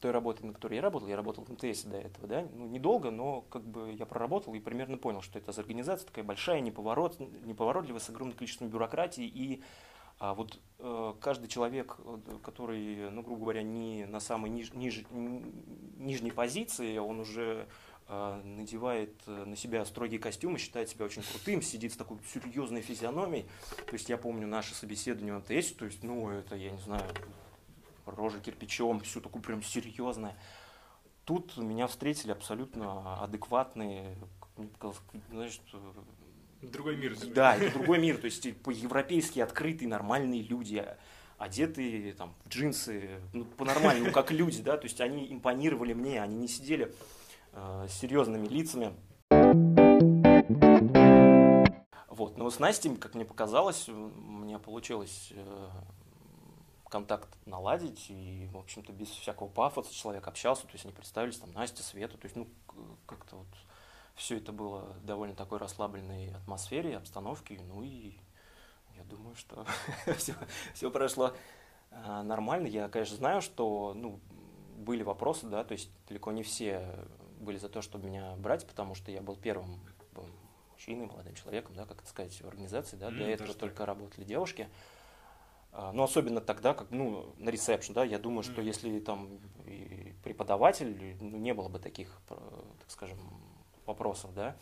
той 0.00 0.10
работой, 0.10 0.46
на 0.46 0.52
которой 0.52 0.74
я 0.74 0.82
работал, 0.82 1.08
я 1.08 1.16
работал 1.16 1.44
в 1.44 1.50
МТС 1.50 1.82
до 1.84 1.96
этого, 1.96 2.26
да, 2.26 2.46
ну, 2.54 2.66
недолго, 2.66 3.10
но 3.10 3.42
как 3.42 3.62
бы 3.62 3.92
я 3.92 4.06
проработал 4.06 4.54
и 4.54 4.60
примерно 4.60 4.96
понял, 4.96 5.22
что 5.22 5.38
это 5.38 5.52
за 5.52 5.60
организация 5.60 6.06
такая 6.06 6.24
большая, 6.24 6.60
неповорот, 6.60 7.18
неповоротливая, 7.20 8.00
с 8.00 8.08
огромным 8.08 8.36
количеством 8.36 8.68
бюрократии, 8.68 9.24
и 9.24 9.62
а 10.20 10.34
вот 10.34 10.58
э, 10.80 11.14
каждый 11.20 11.46
человек, 11.48 11.96
который, 12.42 13.08
ну, 13.10 13.22
грубо 13.22 13.42
говоря, 13.42 13.62
не 13.62 14.04
на 14.04 14.18
самой 14.18 14.50
ниж- 14.50 14.74
ниж- 14.74 15.06
нижней 15.96 16.32
позиции, 16.32 16.98
он 16.98 17.20
уже 17.20 17.68
э, 18.08 18.40
надевает 18.42 19.14
на 19.26 19.54
себя 19.54 19.84
строгий 19.84 20.18
костюм 20.18 20.56
и 20.56 20.58
считает 20.58 20.88
себя 20.88 21.04
очень 21.04 21.22
крутым, 21.22 21.62
сидит 21.62 21.92
с 21.92 21.96
такой 21.96 22.18
серьезной 22.34 22.80
физиономией. 22.80 23.46
То 23.86 23.92
есть 23.92 24.08
я 24.08 24.16
помню 24.18 24.48
наше 24.48 24.74
собеседование 24.74 25.38
в 25.38 25.38
МТС, 25.38 25.72
то 25.74 25.84
есть, 25.84 26.02
ну, 26.02 26.28
это, 26.30 26.56
я 26.56 26.72
не 26.72 26.80
знаю, 26.80 27.04
рожа 28.16 28.40
кирпичом, 28.40 29.00
все 29.00 29.20
такое 29.20 29.42
прям 29.42 29.62
серьезное. 29.62 30.36
Тут 31.24 31.56
меня 31.56 31.86
встретили 31.86 32.32
абсолютно 32.32 33.22
адекватные, 33.22 34.16
мне 34.56 34.68
показалось, 34.68 35.00
знаешь, 35.30 35.60
Другой 36.62 36.96
мир. 36.96 37.16
да, 37.34 37.56
это 37.56 37.72
другой 37.72 37.98
мир, 37.98 38.18
то 38.18 38.24
есть 38.24 38.56
по-европейски 38.62 39.38
открытые, 39.38 39.88
нормальные 39.88 40.42
люди, 40.42 40.84
одетые 41.36 42.14
там 42.14 42.34
в 42.44 42.48
джинсы, 42.48 43.20
ну, 43.32 43.44
по-нормальному, 43.44 44.10
как 44.12 44.32
люди, 44.32 44.62
да, 44.62 44.76
то 44.76 44.84
есть 44.84 45.00
они 45.00 45.32
импонировали 45.32 45.92
мне, 45.92 46.20
они 46.20 46.36
не 46.36 46.48
сидели 46.48 46.92
э, 47.52 47.86
с 47.88 47.92
серьезными 47.92 48.48
лицами. 48.48 48.92
Вот, 52.08 52.36
но 52.36 52.50
с 52.50 52.58
Настей, 52.58 52.96
как 52.96 53.14
мне 53.14 53.24
показалось, 53.24 53.88
у 53.88 53.92
меня 53.92 54.58
получилось 54.58 55.28
э, 55.30 55.68
контакт 56.88 57.28
наладить, 57.46 58.06
и, 58.08 58.48
в 58.52 58.58
общем-то, 58.58 58.92
без 58.92 59.08
всякого 59.08 59.48
пафоса 59.48 59.94
человек 59.94 60.26
общался, 60.26 60.62
то 60.62 60.72
есть 60.72 60.84
они 60.84 60.94
представились, 60.94 61.38
там, 61.38 61.52
Настя, 61.52 61.82
Света, 61.82 62.16
то 62.16 62.24
есть, 62.24 62.36
ну, 62.36 62.48
как-то 63.06 63.36
вот 63.36 63.48
все 64.14 64.36
это 64.38 64.52
было 64.52 64.80
в 64.80 65.04
довольно 65.04 65.34
такой 65.34 65.58
расслабленной 65.58 66.34
атмосфере, 66.34 66.96
обстановке, 66.96 67.60
ну 67.68 67.82
и 67.82 68.16
я 68.96 69.04
думаю, 69.04 69.36
что 69.36 69.64
все, 70.74 70.90
прошло 70.90 71.32
а, 71.90 72.22
нормально. 72.22 72.66
Я, 72.66 72.88
конечно, 72.88 73.16
знаю, 73.16 73.40
что 73.40 73.92
ну, 73.94 74.20
были 74.76 75.02
вопросы, 75.02 75.46
да, 75.46 75.64
то 75.64 75.72
есть 75.72 75.90
далеко 76.08 76.32
не 76.32 76.42
все 76.42 76.96
были 77.38 77.58
за 77.58 77.68
то, 77.68 77.80
чтобы 77.82 78.08
меня 78.08 78.34
брать, 78.36 78.66
потому 78.66 78.94
что 78.94 79.12
я 79.12 79.22
был 79.22 79.36
первым 79.36 79.80
бы, 80.14 80.24
мужчиной, 80.72 81.06
молодым 81.06 81.34
человеком, 81.34 81.74
да, 81.76 81.84
как 81.84 82.00
это 82.00 82.08
сказать, 82.08 82.40
в 82.40 82.46
организации, 82.48 82.96
да, 82.96 83.10
для 83.10 83.26
М, 83.26 83.32
этого 83.32 83.54
только 83.54 83.86
работали 83.86 84.24
девушки. 84.24 84.68
Ну, 85.72 86.02
особенно 86.02 86.40
тогда, 86.40 86.74
как, 86.74 86.90
ну, 86.90 87.34
на 87.36 87.50
ресепшн, 87.50 87.92
да, 87.92 88.04
я 88.04 88.18
думаю, 88.18 88.42
что 88.42 88.60
если 88.60 88.98
там 89.00 89.38
и 89.66 90.14
преподаватель, 90.24 91.16
ну, 91.20 91.36
не 91.36 91.54
было 91.54 91.68
бы 91.68 91.78
таких, 91.78 92.20
э, 92.30 92.34
так 92.80 92.90
скажем, 92.90 93.18
вопросов, 93.86 94.34
да, 94.34 94.56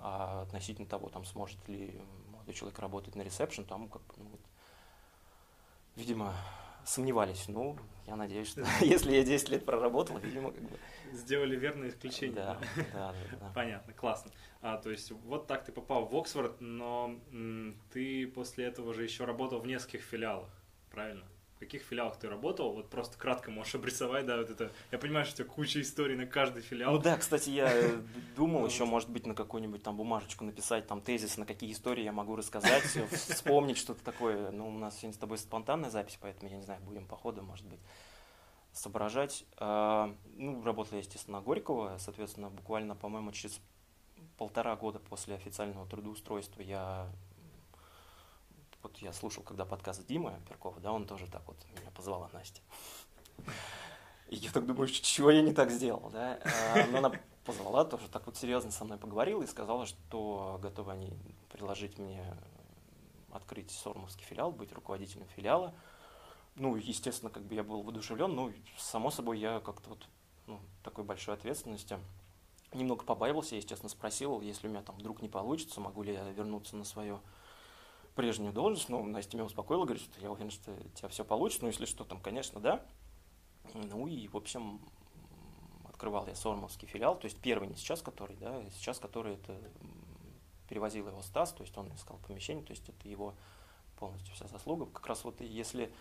а 0.00 0.42
относительно 0.42 0.86
того, 0.86 1.08
там, 1.08 1.24
сможет 1.24 1.56
ли 1.68 1.98
молодой 2.32 2.54
человек 2.54 2.78
работать 2.78 3.14
на 3.14 3.22
ресепшн, 3.22 3.64
там, 3.64 3.88
как 3.88 4.02
ну, 4.16 4.24
вот, 4.24 4.40
видимо, 5.94 6.34
сомневались. 6.86 7.48
Ну, 7.48 7.76
я 8.06 8.16
надеюсь, 8.16 8.48
что 8.48 8.62
если 8.80 9.14
я 9.14 9.24
10 9.24 9.48
лет 9.50 9.64
проработал, 9.64 10.18
видимо, 10.18 10.52
как 10.52 10.62
бы, 10.62 10.78
Сделали 11.12 11.56
верное 11.56 11.88
исключение. 11.88 12.34
да, 12.36 12.58
да, 12.92 13.12
да, 13.12 13.36
да. 13.40 13.52
Понятно, 13.54 13.92
классно. 13.92 14.30
А, 14.60 14.76
то 14.76 14.90
есть 14.90 15.10
вот 15.10 15.46
так 15.46 15.64
ты 15.64 15.72
попал 15.72 16.06
в 16.06 16.16
Оксфорд, 16.16 16.60
но 16.60 17.20
м, 17.30 17.80
ты 17.92 18.26
после 18.26 18.66
этого 18.66 18.92
же 18.94 19.02
еще 19.04 19.24
работал 19.24 19.60
в 19.60 19.66
нескольких 19.66 20.02
филиалах, 20.02 20.50
правильно? 20.90 21.26
В 21.56 21.58
каких 21.58 21.82
филиалах 21.82 22.18
ты 22.18 22.28
работал? 22.28 22.72
Вот 22.72 22.90
просто 22.90 23.16
кратко 23.16 23.50
можешь 23.50 23.74
обрисовать, 23.74 24.26
да, 24.26 24.36
вот 24.36 24.50
это. 24.50 24.70
Я 24.92 24.98
понимаю, 24.98 25.24
что 25.24 25.34
у 25.34 25.36
тебя 25.38 25.54
куча 25.54 25.80
историй 25.80 26.14
на 26.14 26.26
каждый 26.26 26.62
филиал. 26.62 26.92
Ну 26.92 26.98
да, 26.98 27.16
кстати, 27.16 27.48
я 27.48 27.72
э, 27.72 28.02
думал 28.36 28.66
еще, 28.66 28.84
может 28.84 29.08
быть, 29.08 29.26
на 29.26 29.34
какую-нибудь 29.34 29.82
там 29.82 29.96
бумажечку 29.96 30.44
написать, 30.44 30.86
там 30.86 31.00
тезис, 31.00 31.38
на 31.38 31.46
какие 31.46 31.72
истории 31.72 32.04
я 32.04 32.12
могу 32.12 32.36
рассказать, 32.36 32.82
вспомнить 33.10 33.78
что-то 33.78 34.04
такое. 34.04 34.50
Ну, 34.50 34.68
у 34.68 34.78
нас 34.78 34.98
сегодня 34.98 35.14
с 35.14 35.18
тобой 35.18 35.38
спонтанная 35.38 35.88
запись, 35.88 36.18
поэтому, 36.20 36.50
я 36.50 36.58
не 36.58 36.62
знаю, 36.62 36.82
будем 36.82 37.06
по 37.06 37.16
ходу, 37.16 37.42
может 37.42 37.64
быть, 37.64 37.80
соображать. 38.72 39.46
А, 39.56 40.14
ну, 40.36 40.62
работал 40.62 40.92
я, 40.92 40.98
естественно, 40.98 41.38
на 41.38 41.42
Горького, 41.42 41.96
соответственно, 41.98 42.50
буквально, 42.50 42.94
по-моему, 42.94 43.32
через 43.32 43.58
полтора 44.36 44.76
года 44.76 44.98
после 44.98 45.36
официального 45.36 45.86
трудоустройства 45.86 46.60
я 46.60 47.10
вот 48.86 48.98
я 48.98 49.12
слушал, 49.12 49.42
когда 49.42 49.64
подкаст 49.64 50.06
Димы 50.06 50.40
Перкова, 50.48 50.78
да, 50.80 50.92
он 50.92 51.06
тоже 51.06 51.26
так 51.26 51.42
вот 51.48 51.56
меня 51.76 51.90
позвала 51.90 52.30
Настя. 52.32 52.60
И 54.28 54.36
я 54.36 54.52
так 54.52 54.64
думаю, 54.64 54.86
чего 54.88 55.32
я 55.32 55.42
не 55.42 55.52
так 55.52 55.72
сделал, 55.72 56.08
да. 56.10 56.38
А, 56.44 56.86
но 56.92 56.98
она 56.98 57.12
позвала, 57.44 57.84
тоже 57.84 58.08
так 58.08 58.26
вот 58.26 58.36
серьезно 58.36 58.70
со 58.70 58.84
мной 58.84 58.96
поговорила 58.96 59.42
и 59.42 59.46
сказала, 59.48 59.86
что 59.86 60.60
готовы 60.62 60.92
они 60.92 61.12
предложить 61.50 61.98
мне 61.98 62.22
открыть 63.32 63.72
Сормовский 63.72 64.24
филиал, 64.24 64.52
быть 64.52 64.72
руководителем 64.72 65.26
филиала. 65.34 65.74
Ну, 66.54 66.76
естественно, 66.76 67.30
как 67.30 67.42
бы 67.42 67.56
я 67.56 67.64
был 67.64 67.82
воодушевлен, 67.82 68.32
но, 68.32 68.52
само 68.78 69.10
собой, 69.10 69.40
я 69.40 69.58
как-то 69.58 69.90
вот 69.90 70.06
ну, 70.46 70.60
такой 70.84 71.02
большой 71.02 71.34
ответственности 71.34 71.98
немного 72.72 73.04
побаивался, 73.04 73.56
я, 73.56 73.58
естественно, 73.58 73.90
спросил, 73.90 74.40
если 74.40 74.68
у 74.68 74.70
меня 74.70 74.82
там 74.82 74.96
вдруг 74.96 75.22
не 75.22 75.28
получится, 75.28 75.80
могу 75.80 76.04
ли 76.04 76.12
я 76.12 76.22
вернуться 76.30 76.76
на 76.76 76.84
свое 76.84 77.20
прежнюю 78.16 78.52
должность, 78.52 78.88
ну, 78.88 79.04
Настя 79.04 79.36
меня 79.36 79.44
успокоила, 79.44 79.84
говорит, 79.84 80.02
что 80.02 80.20
я 80.20 80.32
уверен, 80.32 80.50
что 80.50 80.72
у 80.72 80.88
тебя 80.96 81.08
все 81.08 81.24
получится, 81.24 81.64
ну, 81.64 81.68
если 81.68 81.84
что, 81.84 82.04
там, 82.04 82.20
конечно, 82.20 82.60
да. 82.60 82.84
Ну, 83.74 84.06
и, 84.06 84.26
в 84.26 84.36
общем, 84.36 84.80
открывал 85.84 86.26
я 86.26 86.34
Сормовский 86.34 86.88
филиал, 86.88 87.18
то 87.18 87.26
есть 87.26 87.38
первый 87.38 87.68
не 87.68 87.76
сейчас, 87.76 88.02
который, 88.02 88.36
да, 88.36 88.64
сейчас, 88.70 88.98
который 88.98 89.34
это 89.34 89.56
перевозил 90.68 91.06
его 91.08 91.22
Стас, 91.22 91.52
то 91.52 91.62
есть 91.62 91.76
он 91.76 91.94
искал 91.94 92.18
помещение, 92.26 92.64
то 92.64 92.72
есть 92.72 92.88
это 92.88 93.08
его 93.08 93.34
полностью 93.98 94.34
вся 94.34 94.46
заслуга. 94.48 94.86
Как 94.86 95.06
раз 95.06 95.24
вот 95.24 95.40
если 95.40 95.92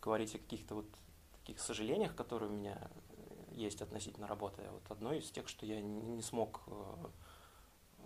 говорить 0.00 0.34
о 0.34 0.38
каких-то 0.38 0.74
вот 0.76 0.86
таких 1.40 1.60
сожалениях, 1.60 2.14
которые 2.14 2.50
у 2.50 2.52
меня 2.52 2.90
есть 3.52 3.82
относительно 3.82 4.26
работы, 4.26 4.62
вот 4.72 4.90
одно 4.90 5.12
из 5.12 5.30
тех, 5.30 5.48
что 5.48 5.66
я 5.66 5.80
не 5.80 6.22
смог 6.22 6.62
э, 6.66 7.06
э, 7.98 8.02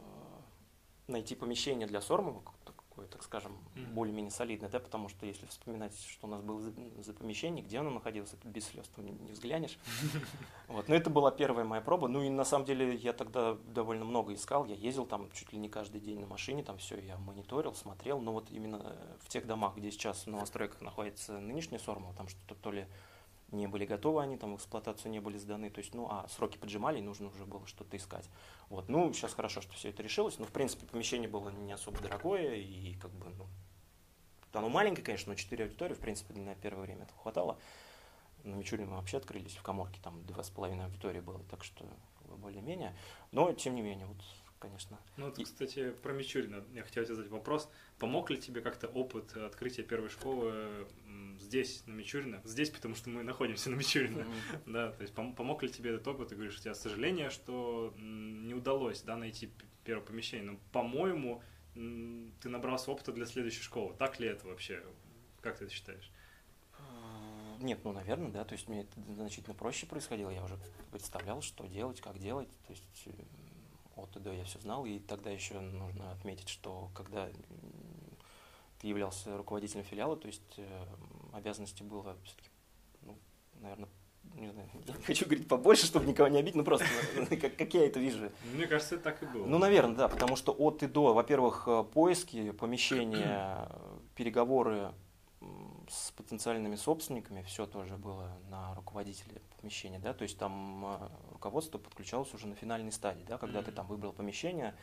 найти 1.09 1.35
помещение 1.35 1.87
для 1.87 2.01
Сормова, 2.01 2.43
такое, 3.03 3.09
так 3.09 3.23
скажем, 3.23 3.57
более-менее 3.93 4.31
солидное, 4.31 4.69
да, 4.69 4.81
потому 4.81 5.09
что 5.09 5.27
если 5.27 5.47
вспоминать, 5.47 5.93
что 6.09 6.27
у 6.27 6.31
нас 6.31 6.41
было 6.43 6.61
за, 6.61 7.13
помещение, 7.13 7.65
где 7.65 7.79
оно 7.79 7.91
находилось, 7.91 8.33
это 8.33 8.49
без 8.49 8.67
слез 8.67 8.89
там 8.95 9.07
не 9.07 9.33
взглянешь. 9.33 9.79
Вот, 10.69 10.89
но 10.89 10.95
это 10.95 11.11
была 11.11 11.31
первая 11.31 11.67
моя 11.67 11.83
проба. 11.83 12.09
Ну 12.09 12.23
и 12.23 12.31
на 12.31 12.45
самом 12.45 12.65
деле 12.65 12.95
я 12.95 13.13
тогда 13.13 13.59
довольно 13.75 14.07
много 14.07 14.33
искал, 14.33 14.65
я 14.65 14.75
ездил 14.75 15.05
там 15.05 15.31
чуть 15.33 15.53
ли 15.53 15.59
не 15.59 15.69
каждый 15.69 16.01
день 16.01 16.19
на 16.21 16.27
машине, 16.27 16.63
там 16.63 16.79
все 16.79 16.99
я 16.99 17.19
мониторил, 17.19 17.75
смотрел, 17.75 18.21
но 18.21 18.33
вот 18.33 18.51
именно 18.51 18.97
в 19.21 19.29
тех 19.29 19.47
домах, 19.47 19.77
где 19.77 19.91
сейчас 19.91 20.25
в 20.25 20.29
новостройках 20.29 20.81
находится 20.81 21.39
нынешняя 21.39 21.79
Сормова, 21.79 22.15
там 22.15 22.29
что-то 22.29 22.55
то 22.55 22.71
ли 22.71 22.87
не 23.53 23.67
были 23.67 23.85
готовы 23.85 24.23
они, 24.23 24.37
там 24.37 24.53
в 24.53 24.57
эксплуатацию 24.57 25.11
не 25.11 25.21
были 25.21 25.39
сданы, 25.39 25.71
то 25.71 25.79
есть, 25.79 25.95
ну, 25.95 26.09
а 26.11 26.27
сроки 26.29 26.59
поджимали, 26.59 27.01
нужно 27.01 27.29
уже 27.29 27.45
было 27.45 27.67
что-то 27.67 27.97
искать. 27.97 28.29
Вот, 28.69 28.89
ну, 28.89 29.13
сейчас 29.13 29.35
хорошо, 29.35 29.61
что 29.61 29.73
все 29.75 29.91
это 29.91 30.03
решилось, 30.03 30.39
но, 30.39 30.47
в 30.47 30.51
принципе, 30.51 30.87
помещение 30.87 31.29
было 31.29 31.51
не 31.51 31.73
особо 31.73 32.01
дорогое, 32.01 32.57
и 32.57 32.95
как 32.95 33.11
бы, 33.13 33.27
ну, 33.31 33.47
оно 34.53 34.69
маленькое, 34.69 35.05
конечно, 35.05 35.33
но 35.33 35.37
4 35.37 35.65
аудитории, 35.65 35.95
в 35.95 36.01
принципе, 36.01 36.35
на 36.35 36.55
первое 36.55 36.83
время 36.83 37.05
этого 37.05 37.21
хватало. 37.21 37.59
На 38.45 38.55
Мичурине 38.55 38.89
мы 38.89 38.97
вообще 38.97 39.19
открылись 39.19 39.55
в 39.55 39.63
коморке, 39.63 40.01
там 40.03 40.25
два 40.25 40.43
с 40.43 40.51
половиной 40.51 40.87
аудитории 40.87 41.21
было, 41.21 41.41
так 41.51 41.65
что 41.65 41.87
более-менее. 42.37 42.97
Но, 43.31 43.53
тем 43.53 43.75
не 43.75 43.83
менее, 43.83 44.07
вот 44.07 44.17
конечно. 44.63 44.99
Ну, 45.17 45.27
вот, 45.27 45.39
кстати, 45.43 45.91
про 45.91 46.13
Мичурина 46.13 46.65
я 46.73 46.85
хотел 46.85 47.05
тебе 47.05 47.17
задать 47.17 47.31
вопрос. 47.31 47.69
Помог 47.99 48.31
ли 48.31 48.39
тебе 48.39 48.61
как-то 48.61 48.87
опыт 48.87 49.37
открытия 49.37 49.83
первой 49.83 50.09
школы 50.09 50.87
здесь, 51.41 51.83
на 51.87 51.93
Мичурина? 51.93 52.41
Здесь, 52.45 52.71
потому 52.71 52.95
что 52.95 53.11
мы 53.11 53.25
находимся 53.25 53.71
на 53.71 53.75
Мичурина. 53.75 54.21
Mm-hmm. 54.21 54.73
Да, 54.73 54.93
то 54.93 55.03
есть 55.03 55.15
помог 55.15 55.63
ли 55.65 55.69
тебе 55.69 55.91
этот 55.91 56.07
опыт? 56.07 56.29
Ты 56.29 56.37
говоришь, 56.37 56.59
у 56.59 56.63
тебя 56.63 56.75
сожаление, 56.75 57.31
что 57.31 57.93
не 57.99 58.55
удалось 58.55 59.03
да, 59.03 59.17
найти 59.17 59.51
первое 59.85 60.07
помещение. 60.07 60.53
Но, 60.53 60.59
по-моему, 60.71 61.43
ты 61.75 62.49
набрался 62.49 62.91
опыта 62.93 63.13
для 63.13 63.27
следующей 63.27 63.63
школы. 63.63 63.95
Так 63.99 64.21
ли 64.21 64.29
это 64.29 64.47
вообще? 64.47 64.83
Как 65.41 65.59
ты 65.59 65.65
это 65.65 65.75
считаешь? 65.75 66.11
А, 66.79 67.57
нет, 67.59 67.81
ну, 67.83 67.93
наверное, 67.93 68.31
да, 68.31 68.45
то 68.45 68.53
есть 68.53 68.69
мне 68.69 68.83
это 68.83 69.01
значительно 69.15 69.55
проще 69.55 69.87
происходило, 69.87 70.31
я 70.31 70.45
уже 70.45 70.57
представлял, 70.93 71.43
что 71.43 71.67
делать, 71.67 72.01
как 72.01 72.19
делать, 72.19 72.49
то 72.67 72.73
есть 72.73 72.85
от 73.97 74.17
и 74.17 74.21
до 74.21 74.33
я 74.33 74.45
все 74.45 74.59
знал, 74.61 74.85
и 74.87 74.99
тогда 74.99 75.31
еще 75.31 75.61
нужно 75.61 76.13
отметить, 76.13 76.49
что 76.49 76.91
когда 76.95 77.29
ты 78.81 78.87
являлся 78.87 79.37
руководителем 79.37 79.85
филиала, 79.85 80.17
то 80.17 80.27
есть 80.27 80.55
э, 80.57 80.85
обязанности 81.33 81.83
было 81.83 82.17
все-таки, 82.25 82.49
ну, 83.03 83.17
наверное, 83.61 83.89
не 84.35 84.51
знаю, 84.51 84.69
я 84.87 84.95
хочу 85.05 85.25
говорить 85.27 85.49
побольше, 85.49 85.87
чтобы 85.87 86.07
никого 86.07 86.29
не 86.29 86.39
обидеть, 86.39 86.57
ну 86.57 86.65
просто 86.65 86.87
как, 87.41 87.57
как 87.57 87.75
я 87.75 87.87
это 87.87 88.01
вижу. 88.01 88.31
Мне 88.53 88.67
кажется, 88.67 88.97
это 88.97 89.05
так 89.05 89.23
и 89.23 89.27
было. 89.27 89.47
Ну, 89.47 89.59
наверное, 89.59 89.97
да, 89.97 90.09
потому 90.09 90.37
что 90.37 90.53
от 90.53 90.83
и 90.83 90.87
до, 90.87 91.15
во-первых, 91.15 91.65
э, 91.67 91.85
поиски, 91.85 92.51
помещения, 92.53 93.69
переговоры 94.17 94.93
с 95.89 96.11
потенциальными 96.13 96.77
собственниками, 96.77 97.43
все 97.43 97.67
тоже 97.67 97.97
было 97.97 98.31
на 98.49 98.75
руководителе 98.75 99.41
помещения, 99.61 99.99
да, 99.99 100.13
то 100.15 100.23
есть 100.23 100.39
там 100.39 100.85
э, 100.85 101.09
руководство 101.33 101.79
подключалось 101.79 102.33
уже 102.35 102.47
на 102.47 102.55
финальной 102.55 102.93
стадии, 102.93 103.25
да, 103.25 103.39
когда 103.39 103.61
mm-hmm. 103.61 103.65
ты 103.65 103.73
там 103.73 103.87
выбрал 103.87 104.13
помещение, 104.13 104.75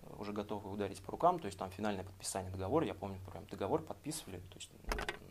э, 0.00 0.14
уже 0.18 0.32
готовы 0.32 0.70
ударить 0.70 1.02
по 1.02 1.12
рукам, 1.12 1.38
то 1.38 1.46
есть 1.46 1.58
там 1.58 1.70
финальное 1.70 2.04
подписание 2.04 2.50
договора, 2.50 2.86
я 2.86 2.94
помню, 2.94 3.20
прям 3.30 3.46
договор 3.46 3.82
подписывали, 3.82 4.38
то 4.38 4.56
есть 4.56 4.70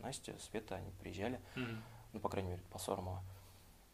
Настя, 0.01 0.35
Света, 0.39 0.75
они 0.75 0.91
приезжали, 0.99 1.41
mm-hmm. 1.55 1.77
ну, 2.13 2.19
по 2.19 2.29
крайней 2.29 2.51
мере, 2.51 2.61
по 2.71 2.79
Сормово, 2.79 3.23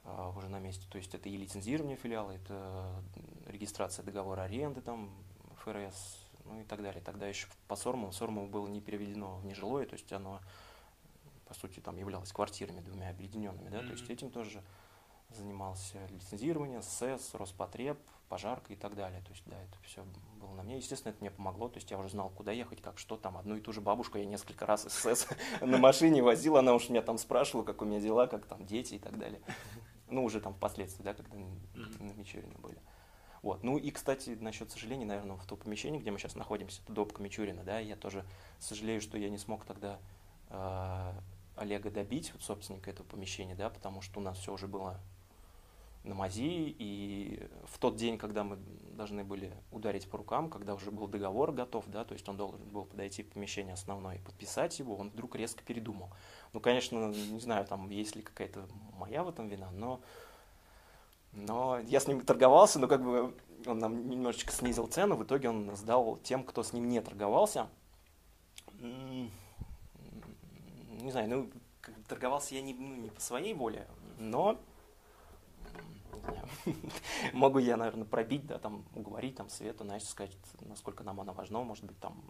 а, 0.03 0.29
уже 0.35 0.49
на 0.49 0.59
месте, 0.59 0.85
то 0.89 0.97
есть 0.97 1.13
это 1.15 1.29
и 1.29 1.37
лицензирование 1.37 1.97
филиала, 1.97 2.31
это 2.31 3.03
регистрация 3.47 4.03
договора 4.03 4.41
аренды, 4.41 4.81
там, 4.81 5.11
ФРС, 5.63 6.23
ну 6.45 6.61
и 6.61 6.63
так 6.63 6.81
далее. 6.81 7.01
Тогда 7.01 7.27
еще 7.27 7.47
по 7.67 7.75
Сормову, 7.75 8.11
Сормову 8.11 8.47
было 8.47 8.67
не 8.67 8.81
переведено 8.81 9.37
в 9.37 9.45
нежилое, 9.45 9.85
то 9.85 9.93
есть 9.93 10.11
оно 10.11 10.39
по 11.53 11.59
сути, 11.59 11.79
там 11.79 11.97
являлось 11.97 12.31
квартирами 12.31 12.81
двумя 12.81 13.09
объединенными, 13.09 13.69
да, 13.69 13.77
mm-hmm. 13.77 13.85
то 13.85 13.91
есть 13.91 14.09
этим 14.09 14.31
тоже 14.31 14.63
занимался 15.29 15.97
лицензирование, 16.07 16.81
СЭС, 16.81 17.33
Роспотреб, 17.33 17.97
пожарка 18.29 18.73
и 18.73 18.75
так 18.75 18.95
далее. 18.95 19.21
То 19.21 19.31
есть, 19.31 19.43
да, 19.45 19.55
это 19.61 19.77
все 19.83 20.03
было 20.39 20.53
на 20.53 20.63
мне. 20.63 20.77
Естественно, 20.77 21.11
это 21.11 21.21
мне 21.21 21.31
помогло. 21.31 21.69
То 21.69 21.77
есть 21.77 21.89
я 21.89 21.97
уже 21.97 22.09
знал, 22.09 22.29
куда 22.29 22.51
ехать, 22.51 22.81
как 22.81 22.99
что 22.99 23.17
там. 23.17 23.37
Одну 23.37 23.55
и 23.55 23.61
ту 23.61 23.73
же 23.73 23.81
бабушку 23.81 24.19
я 24.19 24.25
несколько 24.25 24.67
раз 24.67 24.85
из 24.85 24.93
СЭС 24.93 25.27
на 25.61 25.77
машине 25.77 26.21
возил. 26.21 26.57
Она 26.57 26.75
уж 26.75 26.89
меня 26.89 27.01
там 27.01 27.17
спрашивала, 27.17 27.63
как 27.63 27.81
у 27.81 27.85
меня 27.85 27.99
дела, 27.99 28.27
как 28.27 28.45
там 28.45 28.63
дети 28.65 28.95
и 28.95 28.99
так 28.99 29.17
далее. 29.17 29.41
Ну, 30.07 30.23
уже 30.23 30.39
там 30.39 30.53
впоследствии, 30.53 31.03
да, 31.03 31.15
когда 31.15 31.35
на 31.35 32.11
Мичурине 32.13 32.55
были. 32.59 32.77
Вот. 33.43 33.63
Ну 33.63 33.77
и, 33.77 33.91
кстати, 33.91 34.37
насчет 34.39 34.71
сожалений, 34.71 35.05
наверное, 35.05 35.35
в 35.35 35.45
то 35.45 35.57
помещении, 35.57 35.99
где 35.99 36.11
мы 36.11 36.17
сейчас 36.17 36.35
находимся, 36.35 36.81
это 36.83 36.93
допка 36.93 37.21
Мичурина, 37.21 37.63
да, 37.63 37.79
я 37.79 37.95
тоже 37.95 38.23
сожалею, 38.59 39.01
что 39.01 39.17
я 39.17 39.29
не 39.29 39.37
смог 39.37 39.65
тогда 39.65 39.99
э, 40.49 41.11
Олега 41.55 41.91
добить, 41.91 42.33
вот 42.33 42.41
собственника 42.41 42.89
этого 42.89 43.05
помещения, 43.05 43.55
да, 43.55 43.69
потому 43.69 44.01
что 44.01 44.19
у 44.19 44.23
нас 44.23 44.37
все 44.37 44.53
уже 44.53 44.67
было 44.67 44.99
на 46.03 46.15
мази, 46.15 46.75
и 46.77 47.47
в 47.65 47.77
тот 47.77 47.95
день, 47.95 48.17
когда 48.17 48.43
мы 48.43 48.57
должны 48.91 49.23
были 49.23 49.53
ударить 49.71 50.09
по 50.09 50.17
рукам, 50.17 50.49
когда 50.49 50.73
уже 50.73 50.91
был 50.91 51.07
договор 51.07 51.51
готов, 51.51 51.85
да, 51.87 52.03
то 52.03 52.13
есть 52.13 52.27
он 52.27 52.35
должен 52.35 52.59
был 52.69 52.85
подойти 52.85 53.23
в 53.23 53.29
помещение 53.29 53.73
основное 53.73 54.15
и 54.15 54.19
подписать 54.19 54.77
его, 54.79 54.95
он 54.97 55.09
вдруг 55.09 55.35
резко 55.35 55.63
передумал. 55.63 56.09
Ну, 56.51 56.59
конечно, 56.59 57.09
не 57.09 57.39
знаю, 57.39 57.65
там 57.65 57.89
есть 57.89 58.15
ли 58.15 58.21
какая-то 58.21 58.67
моя 58.97 59.23
в 59.23 59.29
этом 59.29 59.47
вина, 59.47 59.71
но, 59.71 60.01
но 61.31 61.79
я 61.79 61.99
с 61.99 62.07
ним 62.07 62.21
торговался, 62.21 62.79
но 62.79 62.87
как 62.87 63.03
бы 63.03 63.33
он 63.65 63.79
нам 63.79 64.09
немножечко 64.09 64.51
снизил 64.51 64.87
цену, 64.87 65.15
в 65.15 65.23
итоге 65.23 65.49
он 65.49 65.73
сдал 65.75 66.17
тем, 66.17 66.43
кто 66.43 66.63
с 66.63 66.73
ним 66.73 66.89
не 66.89 66.99
торговался. 66.99 67.69
Не 71.03 71.11
знаю, 71.11 71.29
ну, 71.29 71.51
торговался 72.07 72.55
я 72.55 72.61
не, 72.61 72.73
ну, 72.73 72.95
не 72.95 73.09
по 73.09 73.19
своей 73.19 73.53
воле, 73.53 73.85
но 74.19 74.57
могу 77.33 77.59
я, 77.59 77.75
наверное, 77.75 78.05
пробить, 78.05 78.47
да, 78.47 78.57
там, 78.57 78.85
уговорить, 78.95 79.35
там, 79.35 79.49
Свету, 79.49 79.83
Настю 79.83 80.09
сказать, 80.09 80.37
насколько 80.61 81.03
нам 81.03 81.19
оно 81.19 81.33
важно, 81.33 81.61
может 81.61 81.83
быть, 81.83 81.99
там, 81.99 82.23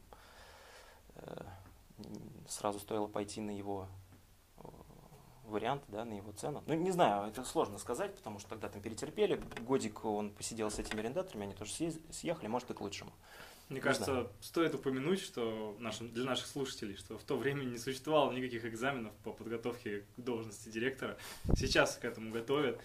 э, 1.15 1.44
сразу 2.48 2.80
стоило 2.80 3.06
пойти 3.06 3.42
на 3.42 3.51
его 3.51 3.88
э, 4.58 4.63
варианты, 5.44 5.86
да, 5.89 6.03
на 6.03 6.13
его 6.13 6.32
цену. 6.32 6.63
Ну, 6.65 6.74
не 6.74 6.89
знаю, 6.89 7.30
это 7.30 7.44
сложно 7.44 7.77
сказать, 7.77 8.15
потому 8.15 8.39
что 8.39 8.50
тогда 8.50 8.70
там 8.70 8.82
перетерпели, 8.82 9.39
годик 9.62 10.03
он 10.03 10.32
посидел 10.32 10.72
с 10.72 10.80
этими 10.80 11.00
арендаторами, 11.00 11.44
они 11.44 11.53
тоже 11.53 11.74
съехали, 12.10 12.48
может, 12.48 12.72
и 12.72 12.74
к 12.74 12.82
лучшему. 12.82 13.12
Мне 13.74 13.82
кажется, 13.82 14.06
знаю. 14.06 14.30
стоит 14.39 14.75
упомянуть, 14.75 15.20
что 15.20 15.75
нашим, 15.80 16.13
для 16.13 16.25
наших 16.25 16.46
слушателей, 16.46 16.96
что 16.96 17.18
в 17.18 17.24
то 17.24 17.36
время 17.36 17.63
не 17.63 17.80
существовало 17.80 18.32
никаких 18.32 18.65
экзаменов 18.65 19.13
по 19.24 19.34
подготовке 19.34 20.01
к 20.15 20.22
должности 20.22 20.70
директора. 20.70 21.18
Сейчас 21.58 21.98
к 21.98 22.06
этому 22.06 22.32
готовят. 22.32 22.80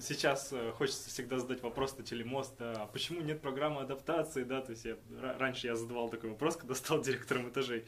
Сейчас 0.00 0.52
э, 0.52 0.72
хочется 0.72 1.08
всегда 1.08 1.38
задать 1.38 1.62
вопрос 1.62 1.96
на 1.96 2.02
телемост, 2.02 2.54
а 2.58 2.88
почему 2.92 3.20
нет 3.20 3.40
программы 3.40 3.82
адаптации, 3.82 4.42
да, 4.42 4.60
то 4.60 4.72
есть 4.72 4.84
я, 4.84 4.96
раньше 5.38 5.68
я 5.68 5.76
задавал 5.76 6.08
такой 6.08 6.30
вопрос, 6.30 6.56
когда 6.56 6.74
стал 6.74 7.00
директором 7.00 7.48
этажей. 7.50 7.84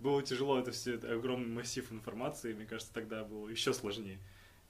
Было 0.00 0.22
тяжело, 0.22 0.58
это 0.58 0.70
все, 0.70 0.94
это 0.94 1.12
огромный 1.12 1.48
массив 1.48 1.92
информации, 1.92 2.54
мне 2.54 2.64
кажется, 2.64 2.94
тогда 2.94 3.24
было 3.24 3.50
еще 3.50 3.74
сложнее, 3.74 4.20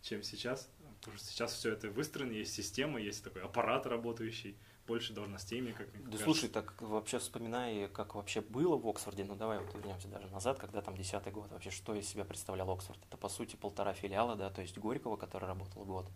чем 0.00 0.24
сейчас. 0.24 0.68
Потому 0.98 1.18
что 1.18 1.26
сейчас 1.28 1.52
все 1.54 1.70
это 1.74 1.90
выстроено, 1.90 2.32
есть 2.32 2.54
система, 2.54 3.00
есть 3.00 3.22
такой 3.22 3.42
аппарат 3.42 3.86
работающий, 3.86 4.56
больше 4.92 5.14
должностей, 5.14 5.72
как 5.72 5.88
мне 5.94 6.00
Да 6.00 6.04
кажется. 6.04 6.24
слушай, 6.24 6.48
так 6.50 6.74
вообще 6.82 7.18
вспоминая, 7.18 7.88
как 7.88 8.14
вообще 8.14 8.42
было 8.42 8.76
в 8.76 8.86
Оксфорде, 8.86 9.24
ну 9.24 9.34
давай 9.34 9.58
вот 9.58 9.74
вернемся 9.74 10.06
даже 10.08 10.28
назад, 10.28 10.58
когда 10.58 10.82
там 10.82 10.94
десятый 10.94 11.32
год, 11.32 11.50
вообще 11.50 11.70
что 11.70 11.94
из 11.94 12.06
себя 12.06 12.26
представлял 12.26 12.70
Оксфорд? 12.70 13.00
Это 13.08 13.16
по 13.16 13.30
сути 13.30 13.56
полтора 13.56 13.94
филиала, 13.94 14.36
да, 14.36 14.50
то 14.50 14.60
есть 14.60 14.76
Горького, 14.76 15.16
который 15.16 15.46
работал 15.46 15.84
год, 15.86 16.10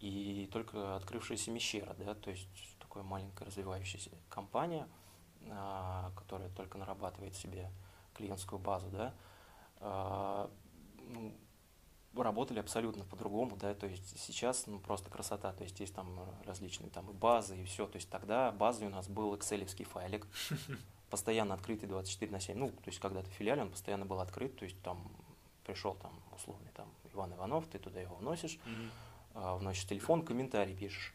и 0.00 0.48
только 0.50 0.96
открывшаяся 0.96 1.50
Мещера, 1.50 1.94
да, 1.98 2.14
то 2.14 2.30
есть 2.30 2.48
такая 2.78 3.02
маленькая 3.02 3.44
развивающаяся 3.44 4.10
компания, 4.30 4.88
а, 5.50 6.12
которая 6.16 6.48
только 6.48 6.78
нарабатывает 6.78 7.36
себе 7.36 7.70
клиентскую 8.14 8.58
базу, 8.58 8.88
да, 8.88 9.14
а, 9.80 10.50
ну, 11.08 11.34
работали 12.16 12.58
абсолютно 12.58 13.04
по-другому, 13.04 13.56
да, 13.56 13.74
то 13.74 13.86
есть 13.86 14.18
сейчас 14.18 14.66
ну, 14.66 14.78
просто 14.78 15.10
красота, 15.10 15.52
то 15.52 15.64
есть 15.64 15.80
есть 15.80 15.94
там 15.94 16.20
различные 16.44 16.90
там 16.90 17.10
и 17.10 17.14
базы 17.14 17.60
и 17.60 17.64
все, 17.64 17.86
то 17.86 17.96
есть 17.96 18.10
тогда 18.10 18.52
базой 18.52 18.88
у 18.88 18.90
нас 18.90 19.08
был 19.08 19.34
excel 19.34 19.64
файлик, 19.84 20.26
постоянно 21.10 21.54
открытый 21.54 21.88
24 21.88 22.30
на 22.30 22.40
7, 22.40 22.56
ну, 22.58 22.68
то 22.68 22.86
есть 22.86 22.98
когда 22.98 23.22
ты 23.22 23.30
в 23.30 23.32
филиале, 23.32 23.62
он 23.62 23.70
постоянно 23.70 24.04
был 24.04 24.20
открыт, 24.20 24.56
то 24.56 24.64
есть 24.64 24.80
там 24.82 25.10
пришел 25.64 25.94
там 25.94 26.12
условный 26.34 26.70
там 26.74 26.88
Иван 27.14 27.34
Иванов, 27.34 27.66
ты 27.66 27.78
туда 27.78 28.00
его 28.00 28.16
вносишь, 28.16 28.58
mm-hmm. 28.64 29.58
вносишь 29.58 29.86
телефон, 29.86 30.24
комментарий 30.24 30.76
пишешь. 30.76 31.14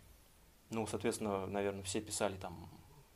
Ну, 0.69 0.85
соответственно, 0.87 1.45
наверное, 1.47 1.83
все 1.83 2.01
писали 2.01 2.35
там 2.35 2.69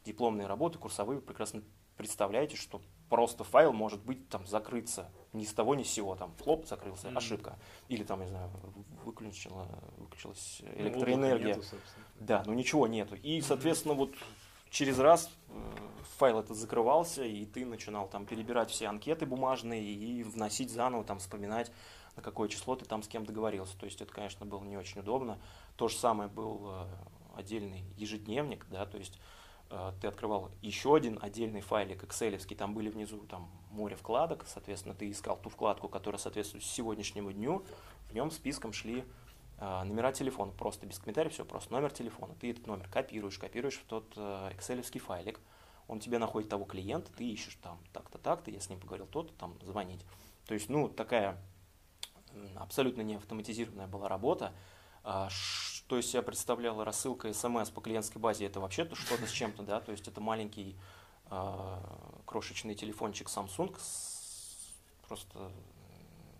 дипломные 0.05 0.47
работы, 0.47 0.79
курсовые, 0.79 1.21
прекрасно 1.21 1.63
представляете, 1.97 2.55
что 2.55 2.81
просто 3.11 3.43
файл 3.43 3.73
может 3.73 4.01
быть 4.01 4.29
там 4.29 4.47
закрыться 4.47 5.11
ни 5.33 5.43
с 5.43 5.53
того 5.53 5.75
ни 5.75 5.83
с 5.83 5.89
сего, 5.89 6.15
там 6.15 6.33
хлоп 6.41 6.65
закрылся, 6.65 7.09
mm-hmm. 7.09 7.17
ошибка, 7.17 7.59
или 7.89 8.03
там, 8.03 8.21
не 8.21 8.29
знаю, 8.29 8.49
выключила, 9.03 9.67
выключилась 9.97 10.61
ну, 10.61 10.81
электроэнергия. 10.81 11.55
Ну, 11.55 11.61
нету, 11.61 11.77
да, 12.21 12.43
ну 12.45 12.53
ничего 12.53 12.87
нету. 12.87 13.15
И, 13.15 13.41
соответственно, 13.41 13.95
вот 13.95 14.13
через 14.69 14.97
раз 14.97 15.29
э, 15.49 15.53
файл 16.17 16.39
этот 16.39 16.55
закрывался, 16.55 17.25
и 17.25 17.45
ты 17.45 17.65
начинал 17.65 18.07
там 18.07 18.25
перебирать 18.25 18.69
все 18.69 18.87
анкеты 18.87 19.25
бумажные 19.25 19.83
и 19.83 20.23
вносить 20.23 20.71
заново, 20.71 21.03
там 21.03 21.19
вспоминать, 21.19 21.69
на 22.15 22.21
какое 22.21 22.47
число 22.47 22.77
ты 22.77 22.85
там 22.85 23.03
с 23.03 23.09
кем 23.09 23.25
договорился. 23.25 23.77
То 23.77 23.87
есть 23.87 23.99
это, 23.99 24.13
конечно, 24.13 24.45
было 24.45 24.63
не 24.63 24.77
очень 24.77 25.01
удобно. 25.01 25.37
То 25.75 25.89
же 25.89 25.97
самое 25.97 26.29
был 26.29 26.61
э, 26.63 26.87
отдельный 27.35 27.83
ежедневник, 27.97 28.65
да, 28.69 28.85
то 28.85 28.97
есть 28.97 29.19
ты 30.01 30.07
открывал 30.07 30.51
еще 30.61 30.95
один 30.95 31.17
отдельный 31.21 31.61
файлик 31.61 32.03
Excel, 32.03 32.37
там 32.55 32.73
были 32.73 32.89
внизу 32.89 33.19
там 33.27 33.49
море 33.71 33.95
вкладок, 33.95 34.45
соответственно, 34.47 34.95
ты 34.95 35.09
искал 35.09 35.37
ту 35.37 35.49
вкладку, 35.49 35.87
которая 35.87 36.19
соответствует 36.19 36.63
сегодняшнему 36.63 37.31
дню, 37.31 37.65
в 38.09 38.13
нем 38.13 38.31
списком 38.31 38.73
шли 38.73 39.05
э, 39.57 39.83
номера 39.83 40.11
телефона, 40.11 40.51
просто 40.51 40.85
без 40.85 40.99
комментариев, 40.99 41.33
все, 41.33 41.45
просто 41.45 41.71
номер 41.71 41.91
телефона. 41.91 42.35
Ты 42.39 42.51
этот 42.51 42.67
номер 42.67 42.89
копируешь, 42.89 43.37
копируешь 43.37 43.77
в 43.77 43.85
тот 43.85 44.11
э, 44.17 44.51
Excel 44.53 44.81
файлик, 44.99 45.39
он 45.87 45.99
тебе 45.99 46.17
находит 46.17 46.49
того 46.49 46.65
клиента, 46.65 47.11
ты 47.11 47.25
ищешь 47.25 47.57
там 47.61 47.79
так-то, 47.93 48.17
так-то, 48.17 48.51
я 48.51 48.59
с 48.59 48.69
ним 48.69 48.79
поговорил, 48.79 49.07
то-то, 49.07 49.33
там 49.33 49.57
звонить. 49.61 50.05
То 50.47 50.53
есть, 50.53 50.69
ну, 50.69 50.89
такая 50.89 51.37
абсолютно 52.55 53.01
не 53.01 53.15
автоматизированная 53.15 53.87
была 53.87 54.07
работа. 54.07 54.53
Что 55.91 55.99
из 55.99 56.09
себя 56.09 56.21
представляла 56.21 56.85
рассылка 56.85 57.33
смс 57.33 57.69
по 57.69 57.81
клиентской 57.81 58.21
базе, 58.21 58.45
это 58.45 58.61
вообще 58.61 58.85
то 58.85 58.95
что-то 58.95 59.27
с 59.27 59.29
чем-то, 59.29 59.63
да, 59.63 59.81
то 59.81 59.91
есть 59.91 60.07
это 60.07 60.21
маленький 60.21 60.77
э, 61.29 61.77
крошечный 62.25 62.75
телефончик 62.75 63.27
Samsung 63.27 63.77
с 63.77 64.73
просто 65.05 65.51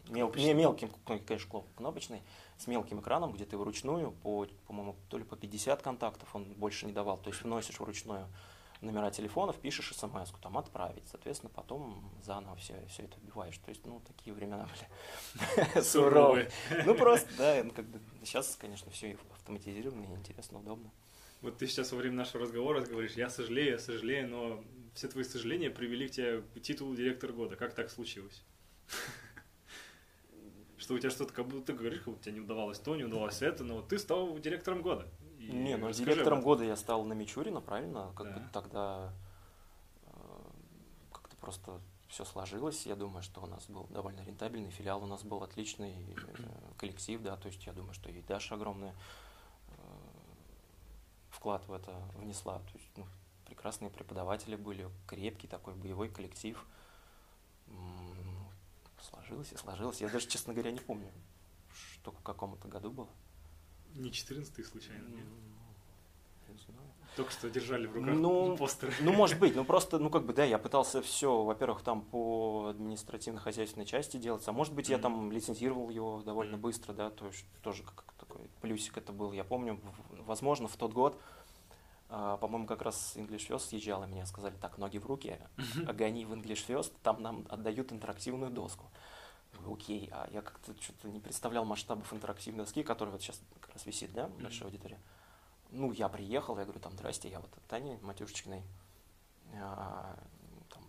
мел, 0.08 0.34
не 0.36 0.54
мелким, 0.54 0.90
конечно, 1.28 1.64
кнопочный, 1.76 2.22
с 2.58 2.68
мелким 2.68 3.02
экраном, 3.02 3.34
где 3.34 3.44
ты 3.44 3.58
вручную, 3.58 4.12
по, 4.24 4.48
по-моему, 4.68 4.96
то 5.10 5.18
ли 5.18 5.26
по 5.26 5.36
50 5.36 5.82
контактов 5.82 6.34
он 6.34 6.46
больше 6.54 6.86
не 6.86 6.94
давал, 6.94 7.18
то 7.18 7.30
есть 7.30 7.44
вносишь 7.44 7.82
вручную 7.82 8.28
номера 8.82 9.12
телефонов, 9.12 9.60
пишешь 9.60 9.94
смс 9.96 10.32
там 10.42 10.58
отправить, 10.58 11.08
соответственно, 11.10 11.52
потом 11.54 12.12
заново 12.24 12.56
все, 12.56 12.86
все 12.90 13.04
это 13.04 13.18
убиваешь. 13.18 13.58
То 13.60 13.70
есть, 13.70 13.86
ну, 13.86 14.02
такие 14.06 14.34
времена 14.34 14.68
были 14.68 15.82
суровые. 15.84 16.50
Ну, 16.86 16.96
просто, 16.96 17.30
да, 17.38 17.64
ну, 17.64 17.72
как 17.72 17.86
бы 17.86 18.00
сейчас, 18.24 18.56
конечно, 18.60 18.92
все 18.92 19.18
автоматизировано, 19.32 20.06
интересно, 20.16 20.60
удобно. 20.60 20.92
Вот 21.42 21.58
ты 21.58 21.68
сейчас 21.68 21.92
во 21.92 21.98
время 21.98 22.16
нашего 22.16 22.44
разговора 22.44 22.82
говоришь, 22.82 23.14
я 23.14 23.30
сожалею, 23.30 23.72
я 23.72 23.80
сожалею, 23.80 24.30
но 24.30 24.64
все 24.94 25.08
твои 25.08 25.24
сожаления 25.24 25.70
привели 25.70 26.08
к 26.08 26.12
тебе 26.12 26.42
к 26.42 26.62
титулу 26.62 26.96
директора 26.96 27.34
года. 27.34 27.56
Как 27.56 27.74
так 27.74 27.90
случилось? 27.90 28.44
Что 30.78 30.96
у 30.96 31.00
тебя 31.00 31.12
что-то, 31.12 31.32
как 31.34 31.48
будто 31.48 31.68
ты 31.68 31.74
говоришь, 31.74 32.00
как 32.00 32.08
будто 32.08 32.24
тебе 32.24 32.34
не 32.34 32.40
удавалось 32.42 32.80
то, 32.80 32.96
не 32.96 33.04
удавалось 33.04 33.42
это, 33.44 33.64
но 33.64 33.82
ты 33.84 34.00
стал 34.00 34.38
директором 34.40 34.82
года. 34.82 35.08
И 35.42 35.52
не, 35.52 35.76
ну 35.76 35.92
директором 35.92 36.42
года 36.42 36.64
я 36.64 36.76
стал 36.76 37.04
на 37.04 37.14
Мичурина, 37.14 37.62
правильно? 37.62 38.12
Как 38.16 38.28
да. 38.28 38.34
бы 38.34 38.50
тогда 38.54 39.14
э, 40.04 40.12
как-то 41.12 41.36
просто 41.38 41.82
все 42.08 42.26
сложилось. 42.26 42.86
Я 42.86 42.96
думаю, 42.96 43.24
что 43.24 43.42
у 43.42 43.48
нас 43.48 43.66
был 43.68 43.88
довольно 43.90 44.22
рентабельный 44.24 44.70
филиал, 44.70 45.04
у 45.04 45.08
нас 45.08 45.24
был 45.24 45.42
отличный 45.42 45.96
э, 45.96 46.74
коллектив, 46.78 47.22
да, 47.22 47.38
то 47.38 47.48
есть 47.48 47.66
я 47.66 47.74
думаю, 47.74 47.94
что 47.94 48.10
и 48.10 48.22
Даша 48.22 48.56
огромный 48.56 48.90
э, 48.90 49.74
вклад 51.30 51.68
в 51.68 51.74
это 51.74 51.92
внесла. 52.18 52.60
То 52.60 52.78
есть, 52.78 52.90
ну, 52.96 53.08
прекрасные 53.46 53.90
преподаватели 53.90 54.56
были, 54.56 54.90
крепкий 55.08 55.48
такой 55.48 55.74
боевой 55.74 56.10
коллектив. 56.10 56.64
Сложилось 59.10 59.52
и 59.52 59.58
сложилось. 59.58 60.02
Я 60.02 60.10
даже, 60.10 60.28
честно 60.28 60.54
говоря, 60.54 60.72
не 60.72 60.80
помню, 60.80 61.12
что 61.74 62.12
в 62.12 62.22
каком-то 62.22 62.68
году 62.68 62.92
было. 62.92 63.10
Не 63.96 64.12
14 64.12 64.66
случайно, 64.66 65.08
нет? 65.10 65.26
Только 67.16 67.32
что 67.32 67.50
держали 67.50 67.88
в 67.88 67.94
руках 67.94 68.16
ну, 68.16 68.56
постеры. 68.60 68.94
Ну, 69.02 69.12
может 69.12 69.38
быть, 69.38 69.54
ну 69.56 69.66
просто, 69.66 70.00
ну 70.00 70.10
как 70.10 70.26
бы, 70.26 70.34
да, 70.34 70.46
я 70.46 70.58
пытался 70.58 71.02
все, 71.02 71.44
во-первых, 71.44 71.82
там 71.82 72.04
по 72.04 72.68
административно-хозяйственной 72.70 73.86
части 73.86 74.16
делать, 74.16 74.48
а 74.48 74.54
может 74.54 74.74
быть, 74.74 74.88
mm-hmm. 74.88 74.94
я 74.94 74.98
там 74.98 75.32
лицензировал 75.32 75.90
его 75.90 76.22
довольно 76.22 76.56
mm-hmm. 76.56 76.60
быстро, 76.60 76.94
да, 76.94 77.10
то 77.10 77.28
есть 77.28 77.46
тоже 77.62 77.84
как 77.84 78.06
такой 78.18 78.50
плюсик 78.62 78.98
это 78.98 79.12
был. 79.12 79.34
Я 79.34 79.44
помню, 79.44 79.82
возможно, 80.26 80.70
в 80.70 80.78
тот 80.78 80.94
год, 80.94 81.20
а, 82.08 82.38
по-моему, 82.38 82.66
как 82.66 82.82
раз 82.82 83.18
English 83.18 83.50
First 83.50 83.68
съезжал, 83.70 84.04
и 84.06 84.08
мне 84.08 84.26
сказали, 84.26 84.54
так, 84.62 84.78
ноги 84.78 84.98
в 84.98 85.06
руки, 85.06 85.38
огони 85.86 86.24
в 86.24 86.32
English 86.32 86.66
First, 86.66 86.94
там 87.04 87.22
нам 87.22 87.46
отдают 87.50 87.92
интерактивную 87.92 88.52
доску 88.52 88.90
окей, 89.68 90.10
а 90.12 90.28
я 90.32 90.42
как-то 90.42 90.74
что-то 90.82 91.10
не 91.10 91.20
представлял 91.20 91.66
масштабов 91.66 92.14
интерактивной 92.14 92.66
доски, 92.66 92.84
которая 92.84 93.14
вот 93.14 93.22
сейчас 93.22 93.42
как 93.60 93.74
раз 93.74 93.86
висит, 93.86 94.14
да, 94.14 94.28
в 94.28 94.42
большой 94.42 94.68
аудитории. 94.68 95.00
Ну, 95.72 95.92
я 95.92 96.10
приехал, 96.10 96.58
я 96.58 96.64
говорю, 96.64 96.80
там, 96.80 96.94
здрасте, 96.94 97.30
я 97.30 97.40
вот 97.40 97.52
от 97.56 97.64
Тани 97.68 97.98
Матюшечкиной, 98.02 98.64
а, 99.56 100.18
там, 100.70 100.84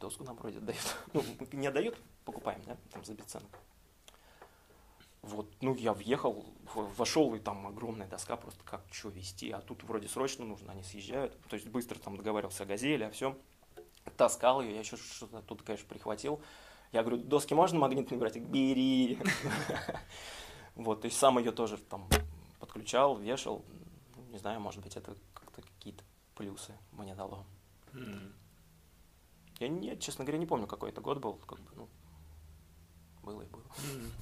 доску 0.00 0.24
нам 0.24 0.36
вроде 0.36 0.60
дают. 0.60 0.96
ну, 1.12 1.22
не 1.52 1.66
отдают, 1.68 1.96
покупаем, 2.24 2.60
да, 2.66 2.76
там, 2.90 3.04
за 3.04 3.14
бесценок. 3.14 3.50
Вот, 5.22 5.52
ну, 5.60 5.74
я 5.74 5.92
въехал, 5.92 6.46
вошел, 6.74 7.34
и 7.34 7.38
там 7.38 7.66
огромная 7.66 8.08
доска, 8.08 8.36
просто 8.36 8.64
как 8.64 8.82
что 8.90 9.10
вести, 9.10 9.50
а 9.50 9.60
тут 9.60 9.84
вроде 9.84 10.08
срочно 10.08 10.46
нужно, 10.46 10.72
они 10.72 10.82
съезжают. 10.82 11.38
То 11.48 11.56
есть 11.56 11.68
быстро 11.68 11.98
там 11.98 12.16
договаривался 12.16 12.62
о 12.62 12.66
газели, 12.66 13.04
о 13.04 13.10
всем. 13.10 13.38
Таскал 14.16 14.62
ее, 14.62 14.74
я 14.74 14.80
еще 14.80 14.96
что-то 14.96 15.42
тут, 15.42 15.62
конечно, 15.62 15.86
прихватил. 15.86 16.40
Я 16.92 17.02
говорю, 17.02 17.22
доски 17.22 17.54
можно 17.54 17.78
магнитные 17.78 18.18
брать? 18.18 18.36
Бери. 18.38 19.18
Вот, 20.76 21.02
то 21.02 21.06
есть 21.06 21.18
сам 21.18 21.38
ее 21.38 21.52
тоже 21.52 21.76
там 21.76 22.08
подключал, 22.58 23.18
вешал. 23.18 23.64
Не 24.30 24.38
знаю, 24.38 24.60
может 24.60 24.80
быть, 24.80 24.96
это 24.96 25.14
как-то 25.34 25.60
какие-то 25.60 26.02
плюсы 26.34 26.72
мне 26.92 27.14
дало. 27.14 27.44
Я, 29.58 29.68
не, 29.68 29.98
честно 29.98 30.24
говоря, 30.24 30.38
не 30.38 30.46
помню, 30.46 30.66
какой 30.66 30.90
это 30.90 31.02
год 31.02 31.18
был. 31.18 31.34
Как 31.34 31.60
бы, 31.60 31.70
ну, 31.74 31.88
было 33.22 33.42
и 33.42 33.46
было. 33.46 33.64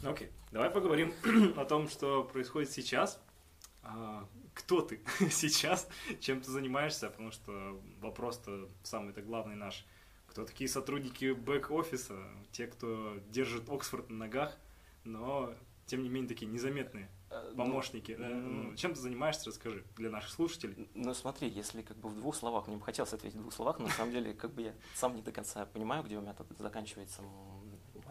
Окей, 0.02 0.28
okay. 0.28 0.33
давай 0.50 0.70
поговорим 0.70 1.14
о 1.57 1.64
том, 1.64 1.88
что 1.88 2.24
происходит 2.24 2.72
сейчас. 2.72 3.20
А, 3.83 4.26
кто 4.54 4.81
ты 4.81 5.00
сейчас, 5.31 5.87
чем 6.18 6.40
ты 6.40 6.50
занимаешься, 6.50 7.09
потому 7.09 7.31
что 7.31 7.81
вопрос-то 8.00 8.68
самый-то 8.83 9.22
главный 9.22 9.54
наш– 9.54 9.87
кто 10.38 10.46
такие 10.46 10.68
сотрудники 10.68 11.33
бэк-офиса, 11.33 12.16
те, 12.53 12.68
кто 12.68 13.18
держит 13.31 13.68
Оксфорд 13.68 14.09
на 14.09 14.18
ногах, 14.18 14.57
но 15.03 15.53
тем 15.87 16.03
не 16.03 16.09
менее 16.09 16.29
такие 16.29 16.46
незаметные 16.46 17.09
Э, 17.31 17.51
ну, 17.51 17.64
помощники. 17.64 18.14
да? 18.14 18.29
Ну, 18.29 18.74
Чем 18.74 18.94
ты 18.94 19.01
занимаешься, 19.01 19.51
расскажи 19.51 19.85
для 19.96 20.11
наших 20.11 20.31
слушателей. 20.31 20.88
Ну 20.94 21.12
смотри, 21.12 21.48
если 21.48 21.83
как 21.83 21.96
бы 21.98 22.09
в 22.09 22.14
двух 22.14 22.35
словах, 22.35 22.66
мне 22.68 22.77
бы 22.77 22.85
хотелось 22.85 23.12
ответить 23.12 23.37
в 23.37 23.40
двух 23.40 23.53
словах, 23.53 23.79
но 23.79 23.87
на 23.87 23.92
самом 23.92 24.12
деле 24.12 24.33
как 24.33 24.53
бы 24.53 24.62
я 24.62 24.74
сам 24.94 25.14
не 25.14 25.20
до 25.20 25.31
конца 25.31 25.66
понимаю, 25.66 26.03
где 26.03 26.16
у 26.16 26.22
меня 26.22 26.33
тут 26.33 26.46
заканчивается 26.59 27.22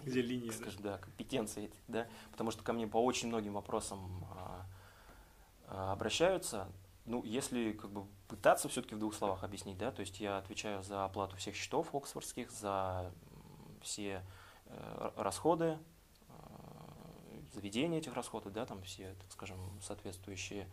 Где 0.04 0.22
линия, 0.22 0.52
скажем, 0.52 0.82
да, 0.84 0.98
компетенции, 1.00 1.72
да, 1.88 2.08
потому 2.32 2.52
что 2.52 2.64
ко 2.64 2.74
мне 2.74 2.88
по 2.88 3.04
очень 3.04 3.30
многим 3.30 3.54
вопросам 3.54 4.24
а, 4.32 4.66
а, 5.68 5.94
обращаются. 5.94 6.68
Ну, 7.08 7.24
если 7.24 7.72
как 7.72 7.90
бы 7.90 8.06
пытаться 8.28 8.68
все-таки 8.68 8.94
в 8.94 9.00
двух 9.00 9.16
словах 9.16 9.44
объяснить, 9.44 9.78
да, 9.78 9.92
то 9.92 10.02
есть 10.02 10.20
я 10.20 10.38
отвечаю 10.38 10.84
за 10.84 11.06
оплату 11.06 11.38
всех 11.38 11.56
счетов 11.56 11.96
оксфордских, 11.96 12.52
за 12.52 13.14
все 13.82 14.22
э, 14.66 15.12
расходы, 15.16 15.78
э, 16.28 16.34
заведение 17.54 18.02
этих 18.02 18.14
расходов, 18.14 18.52
да, 18.52 18.66
там 18.66 18.82
все, 18.84 19.16
так 19.22 19.32
скажем, 19.32 19.58
соответствующие 19.82 20.68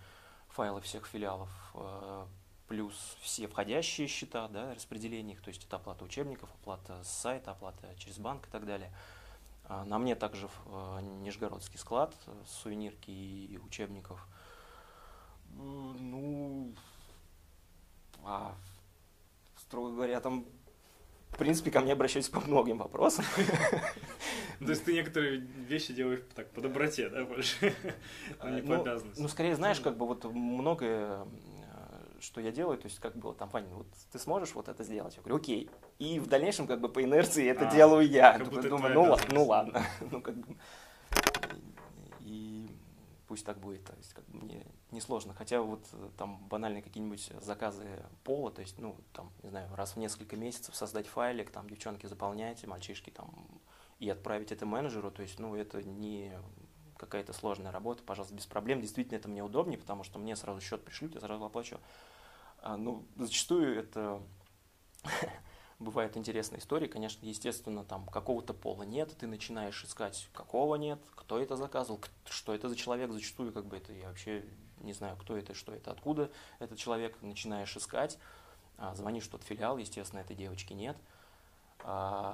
файлы 0.49 0.81
всех 0.81 1.07
филиалов, 1.07 1.51
э, 1.75 2.27
плюс 2.67 3.17
все 3.21 3.47
входящие 3.47 4.09
счета, 4.09 4.49
да, 4.49 4.75
распределение 4.75 5.37
их, 5.37 5.41
то 5.41 5.51
есть 5.51 5.65
это 5.65 5.77
оплата 5.77 6.05
учебников, 6.05 6.51
оплата 6.61 7.01
с 7.05 7.09
сайта, 7.09 7.53
оплата 7.53 7.95
через 7.97 8.19
банк 8.19 8.49
и 8.49 8.51
так 8.51 8.67
далее. 8.67 8.93
А 9.67 9.85
На 9.85 9.99
мне 9.99 10.15
также 10.15 10.49
э, 10.67 11.01
Нижегородский 11.23 11.79
склад, 11.79 12.13
э, 12.27 12.43
сувенирки 12.45 13.11
и 13.11 13.57
учебников. 13.59 14.27
Ну, 15.57 16.73
а, 18.25 18.55
строго 19.57 19.91
говоря, 19.93 20.21
там, 20.21 20.45
в 21.31 21.37
принципе, 21.37 21.71
ко 21.71 21.81
мне 21.81 21.93
обращаются 21.93 22.31
по 22.33 22.41
многим 22.41 22.79
вопросам. 22.79 23.25
Ну, 24.61 24.67
То 24.67 24.73
есть 24.73 24.85
ты 24.85 24.93
некоторые 24.95 25.39
вещи 25.39 25.93
делаешь 25.93 26.21
так 26.35 26.51
по 26.53 26.61
доброте, 26.61 27.09
да, 27.09 27.25
больше, 27.25 27.75
а 28.41 28.51
не 28.51 28.63
по 28.63 28.69
Ну, 28.77 28.81
обязанности. 28.83 29.21
Ну, 29.21 29.29
скорее, 29.29 29.57
знаешь, 29.57 29.81
как 29.81 29.97
бы 29.97 30.07
вот 30.07 30.25
многое, 30.25 31.25
э, 31.25 32.21
что 32.21 32.41
я 32.41 32.53
делаю, 32.53 32.79
то 32.79 32.87
есть 32.87 32.99
как 33.01 33.17
бы 33.17 33.29
вот 33.29 33.37
там, 33.39 33.49
Ваня, 33.51 33.69
вот 33.75 33.87
ты 34.13 34.19
сможешь 34.19 34.55
вот 34.55 34.69
это 34.69 34.85
сделать? 34.85 35.17
Я 35.17 35.23
говорю, 35.23 35.37
окей. 35.37 35.71
И 35.99 36.19
в 36.21 36.29
дальнейшем 36.29 36.67
как 36.67 36.81
бы 36.81 36.89
по 36.89 37.03
инерции 37.03 37.47
это 37.49 37.69
А, 37.69 37.73
делаю 37.75 38.09
я. 38.09 38.39
думаю, 38.39 38.95
ну, 38.95 39.05
обязанность. 39.05 39.33
ну 39.33 39.45
ладно, 39.45 39.83
ну 40.11 40.21
как 40.21 40.37
бы. 40.37 40.57
Пусть 43.35 43.47
так 43.47 43.59
будет. 43.59 43.83
То 43.83 43.93
есть 43.97 44.15
как 44.15 44.25
бы 44.29 44.45
мне 44.45 44.65
несложно. 44.93 45.35
Хотя 45.35 45.61
вот 45.61 45.85
э, 45.93 46.11
там 46.17 46.39
банальные 46.47 46.85
какие-нибудь 46.85 47.33
заказы 47.41 47.85
пола, 48.23 48.53
то 48.53 48.61
есть, 48.61 48.79
ну, 48.79 48.97
там, 49.13 49.33
не 49.43 49.49
знаю, 49.49 49.75
раз 49.75 49.97
в 49.97 49.99
несколько 49.99 50.37
месяцев 50.37 50.77
создать 50.77 51.09
файлик, 51.09 51.51
там, 51.51 51.69
девчонки 51.69 52.07
заполняйте, 52.07 52.69
мальчишки 52.69 53.11
там, 53.11 53.29
и 53.99 54.09
отправить 54.09 54.53
это 54.53 54.67
менеджеру, 54.67 55.11
то 55.11 55.23
есть, 55.23 55.41
ну, 55.41 55.57
это 55.57 55.83
не 55.83 56.33
какая-то 56.97 57.33
сложная 57.33 57.73
работа, 57.73 58.05
пожалуйста, 58.05 58.37
без 58.37 58.47
проблем. 58.47 58.81
Действительно, 58.81 59.17
это 59.19 59.29
мне 59.29 59.43
удобнее, 59.43 59.79
потому 59.79 60.05
что 60.05 60.21
мне 60.21 60.37
сразу 60.37 60.61
счет 60.61 60.85
пришлют, 60.85 61.17
я 61.17 61.21
сразу 61.21 61.45
оплачу. 61.45 61.81
А, 62.59 62.77
ну, 62.77 63.05
зачастую 63.17 63.77
это 63.77 64.23
бывают 65.79 66.17
интересные 66.17 66.61
истории, 66.61 66.87
конечно, 66.87 67.25
естественно, 67.27 67.85
там 67.85 68.07
какого-то 68.07 68.55
пола 68.55 68.83
нет, 68.83 69.15
ты 69.19 69.27
начинаешь 69.27 69.85
искать, 69.85 70.29
какого 70.33 70.77
нет, 70.77 71.01
кто 71.15 71.39
это 71.39 71.57
заказывал, 71.57 72.01
что 72.29 72.55
это 72.55 72.69
за 72.69 72.77
человек, 72.77 73.11
зачастую 73.11 73.53
как 73.53 73.67
бы 73.67 73.77
это 73.77 73.93
я 73.93 74.09
вообще 74.09 74.45
не 74.81 74.93
знаю, 74.93 75.17
кто 75.17 75.37
это, 75.37 75.55
что 75.55 75.73
это, 75.73 75.91
откуда 75.91 76.31
этот 76.59 76.79
человек, 76.79 77.17
начинаешь 77.23 77.77
искать, 77.77 78.19
а, 78.77 78.95
звонишь 78.95 79.25
в 79.25 79.31
тот 79.31 79.43
филиал, 79.43 79.79
естественно, 79.79 80.21
этой 80.21 80.37
девочки 80.37 80.73
нет, 80.73 80.97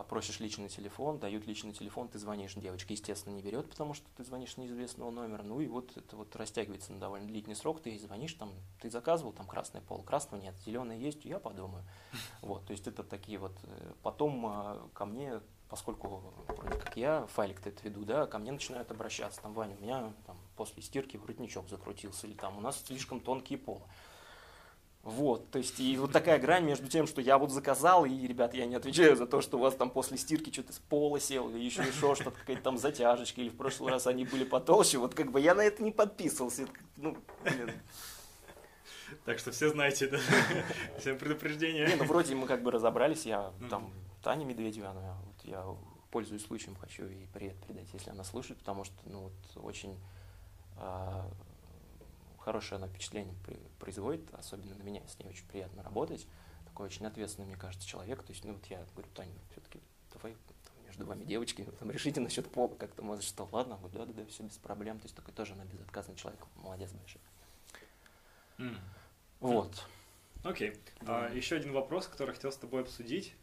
просишь 0.09 0.39
личный 0.39 0.69
телефон, 0.69 1.19
дают 1.19 1.45
личный 1.47 1.73
телефон, 1.73 2.09
ты 2.09 2.21
звонишь, 2.21 2.55
девочка, 2.55 2.93
естественно, 2.93 3.35
не 3.35 3.43
берет, 3.43 3.69
потому 3.69 3.95
что 3.95 4.07
ты 4.17 4.23
звонишь 4.23 4.53
с 4.53 4.57
неизвестного 4.57 5.11
номера, 5.11 5.43
ну 5.43 5.61
и 5.61 5.67
вот 5.67 5.97
это 5.97 6.15
вот 6.15 6.37
растягивается 6.37 6.93
на 6.93 7.01
довольно 7.01 7.27
длительный 7.27 7.57
срок, 7.57 7.83
ты 7.83 7.91
ей 7.91 7.99
звонишь, 7.99 8.35
там, 8.35 8.53
ты 8.81 8.91
заказывал, 8.91 9.33
там 9.33 9.47
красный 9.47 9.81
пол, 9.81 10.03
красного 10.03 10.41
нет, 10.41 10.55
зеленый 10.65 11.01
есть, 11.01 11.25
я 11.25 11.39
подумаю. 11.39 11.85
Вот, 12.43 12.65
то 12.65 12.73
есть 12.73 12.87
это 12.87 13.03
такие 13.03 13.39
вот, 13.39 13.53
э, 13.65 13.93
потом 14.03 14.47
а, 14.47 14.89
ко 14.95 15.05
мне, 15.05 15.41
поскольку 15.69 16.23
вроде 16.47 16.79
как 16.79 16.97
я 16.97 17.27
файлик-то 17.27 17.69
это 17.69 17.83
веду, 17.85 18.05
да, 18.05 18.27
ко 18.27 18.39
мне 18.39 18.53
начинают 18.53 18.91
обращаться, 18.91 19.43
там, 19.43 19.53
Ваня, 19.53 19.77
у 19.79 19.83
меня 19.83 20.13
там 20.27 20.37
после 20.57 20.83
стирки 20.83 21.17
воротничок 21.17 21.69
закрутился, 21.69 22.27
или 22.27 22.35
там 22.35 22.57
у 22.57 22.61
нас 22.61 22.83
слишком 22.85 23.21
тонкие 23.21 23.59
полы. 23.59 23.83
Вот, 25.03 25.51
то 25.51 25.57
есть 25.59 25.81
и 25.81 25.97
вот 25.97 26.13
такая 26.13 26.39
грань 26.39 26.65
между 26.65 26.87
тем, 26.87 27.07
что 27.07 27.23
я 27.23 27.39
вот 27.39 27.51
заказал, 27.51 28.05
и, 28.05 28.27
ребят, 28.27 28.53
я 28.53 28.67
не 28.67 28.75
отвечаю 28.75 29.17
за 29.17 29.27
то, 29.27 29.41
что 29.41 29.57
у 29.57 29.61
вас 29.61 29.75
там 29.75 29.89
после 29.89 30.19
стирки 30.19 30.53
что-то 30.53 30.75
с 30.75 30.79
пола 30.79 31.19
сел, 31.19 31.49
или 31.49 31.65
еще 31.65 31.83
еще 31.83 32.15
что-то, 32.15 32.33
какая-то 32.33 32.63
там 32.63 32.77
затяжечка, 32.77 33.41
или 33.41 33.49
в 33.49 33.57
прошлый 33.57 33.93
раз 33.93 34.07
они 34.07 34.27
были 34.27 34.45
потолще, 34.45 34.99
вот 34.99 35.15
как 35.15 35.31
бы 35.31 35.41
я 35.41 35.55
на 35.55 35.63
это 35.63 35.83
не 35.83 35.91
подписывался, 35.91 36.67
ну, 36.99 37.17
блин. 37.43 37.73
Так 39.25 39.39
что 39.39 39.53
все 39.53 39.71
знаете, 39.71 40.07
да? 40.07 40.19
Всем 40.99 41.15
Не, 41.15 41.19
предупреждение. 41.19 41.97
ну 41.97 42.05
вроде 42.05 42.35
мы 42.35 42.47
как 42.47 42.63
бы 42.63 42.71
разобрались, 42.71 43.25
я 43.25 43.53
там 43.71 43.91
Таня 44.23 44.45
Медведева, 44.45 44.91
она, 44.91 45.17
вот 45.25 45.45
я 45.45 45.65
пользуюсь 46.11 46.45
случаем, 46.45 46.77
хочу 46.77 47.07
ей 47.07 47.27
привет 47.33 47.57
передать, 47.67 47.89
если 47.93 48.11
она 48.11 48.23
слушает, 48.23 48.59
потому 48.59 48.85
что, 48.85 48.95
ну, 49.07 49.21
вот 49.23 49.65
очень 49.65 49.99
а, 50.77 51.27
хорошее 52.41 52.77
она 52.79 52.89
впечатление 52.89 53.35
производит, 53.79 54.23
особенно 54.35 54.75
на 54.75 54.83
меня, 54.83 55.07
с 55.07 55.19
ней 55.19 55.29
очень 55.29 55.47
приятно 55.47 55.83
работать, 55.83 56.27
такой 56.65 56.87
очень 56.87 57.07
ответственный, 57.07 57.47
мне 57.47 57.57
кажется, 57.57 57.87
человек, 57.87 58.23
то 58.23 58.33
есть, 58.33 58.45
ну, 58.45 58.55
вот 58.55 58.67
я 58.67 58.85
говорю, 58.95 59.09
Таня, 59.15 59.33
все-таки 59.53 59.81
давай 60.13 60.37
между 60.87 61.07
вами 61.07 61.25
девочки, 61.25 61.67
там, 61.79 61.91
решите 61.91 62.21
насчет 62.21 62.51
пола 62.51 62.75
как-то, 62.75 63.03
может, 63.03 63.25
что, 63.25 63.49
ладно, 63.53 63.77
говорю, 63.77 63.99
да-да-да, 63.99 64.27
все 64.27 64.43
без 64.43 64.57
проблем, 64.57 64.99
то 64.99 65.05
есть, 65.05 65.15
такой 65.15 65.35
тоже 65.35 65.53
она 65.53 65.65
безотказный 65.65 66.17
человек, 66.17 66.41
молодец 66.57 66.93
большой. 66.93 67.21
М, 68.59 68.79
Вот. 69.41 69.87
Окей. 70.43 70.75
Да. 71.03 71.27
А, 71.27 71.35
Еще 71.35 71.57
один 71.57 71.73
вопрос, 71.73 72.07
который 72.07 72.35
хотел 72.35 72.51
с 72.51 72.57
тобой 72.57 72.83
обсудить, 72.83 73.35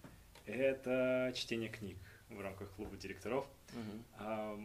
это 0.46 1.32
чтение 1.36 1.70
книг 1.70 1.98
в 2.30 2.40
рамках 2.40 2.72
клуба 2.72 2.96
директоров. 2.98 3.48
Мгм. 3.74 4.04
А, 4.18 4.60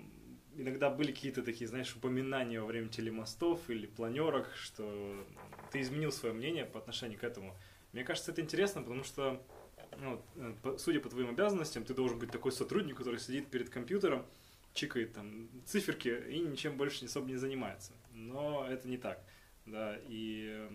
иногда 0.57 0.91
были 0.91 1.12
какие-то 1.12 1.43
такие, 1.43 1.69
знаешь, 1.69 1.95
упоминания 1.95 2.61
во 2.61 2.67
время 2.67 2.88
телемостов 2.88 3.69
или 3.71 3.87
планерок, 3.87 4.51
что 4.55 5.27
ты 5.71 5.81
изменил 5.81 6.12
свое 6.12 6.35
мнение 6.35 6.65
по 6.65 6.79
отношению 6.79 7.19
к 7.19 7.25
этому. 7.25 7.57
Мне 7.93 8.05
кажется, 8.05 8.33
это 8.33 8.41
интересно, 8.41 8.83
потому 8.83 9.05
что, 9.05 9.43
ну, 9.99 10.23
судя 10.79 11.01
по 11.01 11.09
твоим 11.09 11.31
обязанностям, 11.31 11.85
ты 11.85 11.95
должен 11.95 12.19
быть 12.19 12.31
такой 12.31 12.53
сотрудник, 12.53 12.97
который 12.97 13.21
сидит 13.21 13.49
перед 13.49 13.69
компьютером, 13.69 14.25
чикает 14.75 15.12
там 15.12 15.49
циферки 15.67 16.09
и 16.09 16.41
ничем 16.41 16.77
больше 16.77 17.05
особо 17.05 17.27
не 17.27 17.37
занимается. 17.37 17.93
Но 18.12 18.67
это 18.67 18.88
не 18.88 18.97
так. 18.97 19.23
Да, 19.67 19.97
и 20.09 20.49
э, 20.51 20.71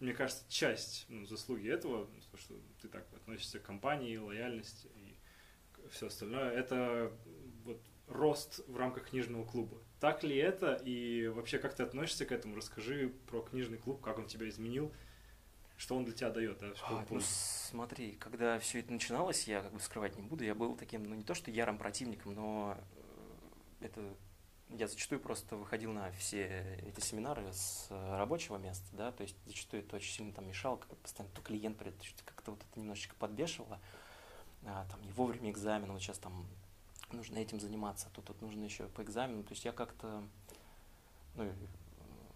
мне 0.00 0.12
кажется, 0.12 0.44
часть 0.48 1.06
ну, 1.08 1.24
заслуги 1.24 1.68
этого, 1.68 2.08
то, 2.30 2.36
что 2.36 2.54
ты 2.80 2.88
так 2.88 3.06
относишься 3.14 3.58
к 3.58 3.62
компании, 3.62 4.16
лояльность 4.16 4.86
и 4.96 5.16
все 5.90 6.06
остальное, 6.08 6.50
это 6.50 7.12
рост 8.08 8.60
в 8.68 8.76
рамках 8.76 9.10
книжного 9.10 9.44
клуба. 9.44 9.78
Так 10.00 10.22
ли 10.22 10.36
это? 10.36 10.74
И 10.84 11.28
вообще, 11.28 11.58
как 11.58 11.74
ты 11.74 11.82
относишься 11.82 12.24
к 12.24 12.32
этому? 12.32 12.56
Расскажи 12.56 13.12
про 13.26 13.40
книжный 13.42 13.78
клуб, 13.78 14.00
как 14.00 14.18
он 14.18 14.26
тебя 14.26 14.48
изменил, 14.48 14.92
что 15.76 15.96
он 15.96 16.04
для 16.04 16.14
тебя 16.14 16.30
дает, 16.30 16.58
да, 16.58 16.72
А, 16.82 17.04
ну, 17.08 17.20
смотри, 17.20 18.12
когда 18.12 18.58
все 18.58 18.80
это 18.80 18.92
начиналось, 18.92 19.46
я 19.46 19.62
как 19.62 19.72
бы 19.72 19.80
скрывать 19.80 20.16
не 20.16 20.22
буду, 20.22 20.44
я 20.44 20.54
был 20.54 20.76
таким, 20.76 21.04
ну 21.04 21.14
не 21.14 21.22
то 21.22 21.34
что 21.34 21.50
ярым 21.50 21.78
противником, 21.78 22.34
но 22.34 22.76
э, 23.80 23.86
это 23.86 24.02
я 24.70 24.86
зачастую 24.86 25.20
просто 25.20 25.56
выходил 25.56 25.92
на 25.92 26.10
все 26.12 26.78
эти 26.84 27.00
семинары 27.00 27.52
с 27.52 27.86
э, 27.90 28.16
рабочего 28.16 28.56
места, 28.56 28.86
да, 28.92 29.12
то 29.12 29.22
есть 29.22 29.36
зачастую 29.46 29.82
это 29.82 29.96
очень 29.96 30.12
сильно 30.12 30.32
там 30.32 30.48
мешало, 30.48 30.76
как 30.76 30.96
постоянно 30.98 31.32
то 31.34 31.42
клиент 31.42 31.78
придет, 31.78 31.96
как-то 32.24 32.50
вот 32.52 32.60
это 32.60 32.80
немножечко 32.80 33.14
подбешивало, 33.16 33.80
а, 34.64 34.84
там 34.90 35.00
не 35.02 35.12
вовремя 35.12 35.50
экзамен, 35.50 35.92
вот 35.92 36.02
сейчас 36.02 36.18
там 36.18 36.46
нужно 37.12 37.38
этим 37.38 37.60
заниматься, 37.60 38.08
а 38.08 38.20
тут, 38.20 38.40
нужно 38.40 38.64
еще 38.64 38.88
по 38.88 39.02
экзамену, 39.02 39.42
то 39.42 39.52
есть 39.52 39.64
я 39.64 39.72
как-то, 39.72 40.22
ну, 41.34 41.50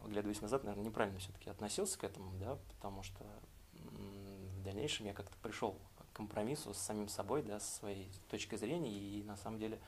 оглядываясь 0.04 0.40
назад, 0.40 0.64
наверное, 0.64 0.86
неправильно 0.86 1.18
все-таки 1.18 1.50
относился 1.50 1.98
к 1.98 2.04
этому, 2.04 2.32
да, 2.38 2.56
потому 2.76 3.02
что 3.02 3.24
в 3.72 4.62
дальнейшем 4.62 5.06
я 5.06 5.14
как-то 5.14 5.36
пришел 5.42 5.78
к 5.96 6.16
компромиссу 6.16 6.74
с 6.74 6.78
самим 6.78 7.08
собой, 7.08 7.42
да, 7.42 7.60
со 7.60 7.78
своей 7.78 8.10
точкой 8.30 8.56
зрения, 8.56 8.92
и 8.92 9.22
на 9.22 9.36
самом 9.36 9.58
деле, 9.58 9.80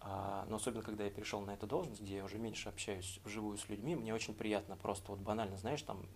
а, 0.00 0.44
но 0.48 0.56
особенно 0.56 0.82
когда 0.82 1.04
я 1.04 1.10
перешел 1.10 1.40
на 1.40 1.52
эту 1.52 1.66
должность, 1.66 2.00
где 2.00 2.16
я 2.16 2.24
уже 2.24 2.38
меньше 2.38 2.68
общаюсь 2.68 3.20
вживую 3.24 3.58
с 3.58 3.68
людьми, 3.68 3.94
мне 3.94 4.14
очень 4.14 4.34
приятно 4.34 4.76
просто 4.76 5.12
вот 5.12 5.20
банально, 5.20 5.56
знаешь, 5.56 5.82
там, 5.82 6.06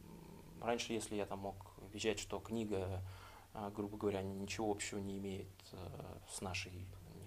раньше, 0.60 0.92
если 0.92 1.16
я 1.16 1.26
там 1.26 1.40
мог 1.40 1.74
вещать, 1.92 2.18
что 2.18 2.40
книга, 2.40 3.02
а, 3.54 3.70
грубо 3.70 3.96
говоря, 3.96 4.22
ничего 4.22 4.70
общего 4.70 4.98
не 4.98 5.18
имеет 5.18 5.48
э, 5.72 6.18
с 6.30 6.40
нашей, 6.40 6.86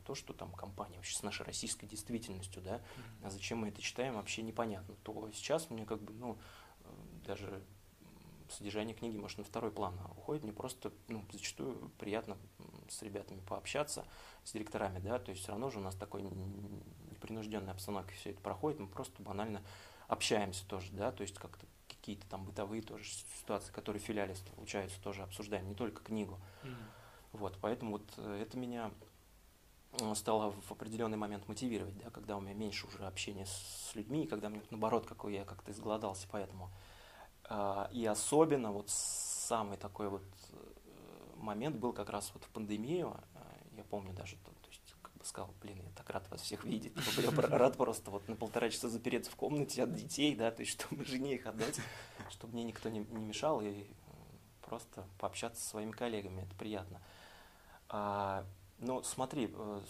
то 0.09 0.15
что 0.15 0.33
там 0.33 0.51
компанией, 0.53 0.97
вообще 0.97 1.15
с 1.15 1.21
нашей 1.21 1.45
российской 1.45 1.85
действительностью, 1.85 2.63
да, 2.63 2.81
а 3.21 3.29
зачем 3.29 3.59
мы 3.59 3.67
это 3.67 3.79
читаем, 3.79 4.15
вообще 4.15 4.41
непонятно, 4.41 4.95
то 5.03 5.29
сейчас 5.35 5.69
мне 5.69 5.85
как 5.85 6.01
бы, 6.01 6.13
ну, 6.13 6.39
э, 6.79 6.89
даже 7.27 7.63
содержание 8.49 8.95
книги, 8.95 9.17
может, 9.17 9.37
на 9.37 9.43
второй 9.43 9.69
план 9.69 9.93
уходит, 10.17 10.41
мне 10.41 10.51
просто, 10.51 10.91
ну, 11.09 11.23
зачастую 11.31 11.91
приятно 11.99 12.37
с 12.89 13.03
ребятами 13.03 13.39
пообщаться, 13.41 14.03
с 14.43 14.51
директорами, 14.53 14.97
да, 14.97 15.19
то 15.19 15.29
есть 15.29 15.43
все 15.43 15.51
равно 15.51 15.69
же 15.69 15.77
у 15.77 15.83
нас 15.83 15.93
такой 15.93 16.23
непринужденной 16.23 17.73
обстановке 17.73 18.15
все 18.15 18.31
это 18.31 18.41
проходит, 18.41 18.79
мы 18.79 18.87
просто 18.87 19.21
банально 19.21 19.61
общаемся 20.07 20.65
тоже, 20.65 20.91
да, 20.91 21.11
то 21.11 21.21
есть 21.21 21.35
как-то 21.35 21.67
какие-то 21.87 22.27
там 22.27 22.45
бытовые 22.45 22.81
тоже 22.81 23.03
ситуации, 23.41 23.71
которые 23.71 24.01
в 24.01 24.05
филиале 24.05 24.33
случаются, 24.55 24.99
тоже 25.03 25.21
обсуждаем, 25.21 25.67
не 25.67 25.75
только 25.75 26.01
книгу. 26.01 26.39
Mm-hmm. 26.63 26.75
Вот, 27.33 27.59
поэтому 27.61 27.91
вот 27.91 28.11
э, 28.17 28.41
это 28.41 28.57
меня 28.57 28.91
стало 30.13 30.51
в 30.51 30.71
определенный 30.71 31.17
момент 31.17 31.47
мотивировать, 31.47 31.97
да, 31.97 32.09
когда 32.09 32.37
у 32.37 32.41
меня 32.41 32.53
меньше 32.53 32.87
уже 32.87 33.05
общения 33.05 33.45
с 33.45 33.91
людьми, 33.95 34.23
и 34.23 34.27
когда 34.27 34.49
мне, 34.49 34.61
наоборот, 34.69 35.05
какой 35.05 35.33
я 35.33 35.45
как-то 35.45 35.71
изголодался, 35.71 36.27
поэтому. 36.31 36.69
А, 37.45 37.89
и 37.91 38.05
особенно 38.05 38.71
вот 38.71 38.89
самый 38.89 39.77
такой 39.77 40.09
вот 40.09 40.23
э, 40.51 41.35
момент 41.37 41.77
был 41.77 41.93
как 41.93 42.09
раз 42.09 42.31
вот 42.33 42.43
в 42.43 42.49
пандемию, 42.49 43.17
я 43.75 43.83
помню 43.85 44.13
даже, 44.13 44.35
то, 44.35 44.51
то 44.51 44.67
есть 44.67 44.95
как 45.01 45.13
бы 45.15 45.25
сказал, 45.25 45.53
блин, 45.61 45.81
я 45.81 45.89
так 45.95 46.09
рад 46.09 46.29
вас 46.29 46.41
всех 46.41 46.65
видеть, 46.65 46.93
я 47.17 47.31
рад 47.31 47.77
просто 47.77 48.11
вот 48.11 48.27
на 48.27 48.35
полтора 48.35 48.69
часа 48.69 48.89
запереться 48.89 49.31
в 49.31 49.35
комнате 49.35 49.83
от 49.83 49.93
детей, 49.95 50.35
да, 50.35 50.51
то 50.51 50.61
есть 50.61 50.73
чтобы 50.73 51.05
жене 51.05 51.35
их 51.35 51.47
отдать, 51.47 51.79
чтобы 52.29 52.53
мне 52.53 52.63
никто 52.63 52.89
не, 52.89 52.99
не 52.99 53.25
мешал, 53.25 53.61
и 53.61 53.85
просто 54.61 55.05
пообщаться 55.17 55.63
со 55.63 55.69
своими 55.69 55.91
коллегами, 55.91 56.41
это 56.41 56.55
приятно. 56.55 57.01
Ну, 58.79 59.03
смотри, 59.03 59.51
э, 59.53 59.81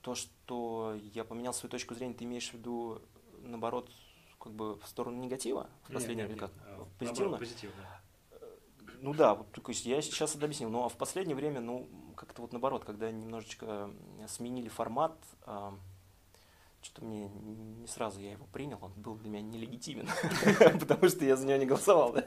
то, 0.00 0.14
что 0.14 0.98
я 1.14 1.24
поменял 1.24 1.52
свою 1.52 1.70
точку 1.70 1.94
зрения, 1.94 2.14
ты 2.14 2.24
имеешь 2.24 2.50
в 2.50 2.54
виду, 2.54 3.02
наоборот, 3.42 3.90
как 4.38 4.52
бы 4.52 4.76
в 4.76 4.86
сторону 4.86 5.18
негатива 5.18 5.68
в 5.84 5.92
последнее 5.92 6.26
время, 6.26 6.40
как? 6.40 6.50
А, 6.64 6.86
позитивно? 6.98 7.38
позитивно. 7.38 7.86
Э, 8.30 8.36
ну 9.00 9.14
да, 9.14 9.34
вот, 9.34 9.52
то 9.52 9.62
есть 9.68 9.84
я 9.84 10.00
сейчас 10.00 10.34
это 10.34 10.46
объяснил, 10.46 10.70
но 10.70 10.88
в 10.88 10.96
последнее 10.96 11.36
время, 11.36 11.60
ну, 11.60 11.88
как-то 12.16 12.42
вот 12.42 12.52
наоборот, 12.52 12.84
когда 12.84 13.10
немножечко 13.10 13.90
сменили 14.26 14.68
формат, 14.68 15.16
а, 15.42 15.78
что-то 16.80 17.04
мне 17.04 17.28
не 17.28 17.86
сразу 17.86 18.20
я 18.20 18.32
его 18.32 18.46
принял, 18.46 18.78
он 18.80 18.92
был 18.96 19.16
для 19.16 19.30
меня 19.30 19.42
нелегитимен, 19.42 20.08
потому 20.80 21.08
что 21.08 21.24
я 21.24 21.36
за 21.36 21.46
него 21.46 21.58
не 21.58 21.66
голосовал, 21.66 22.12
да. 22.14 22.24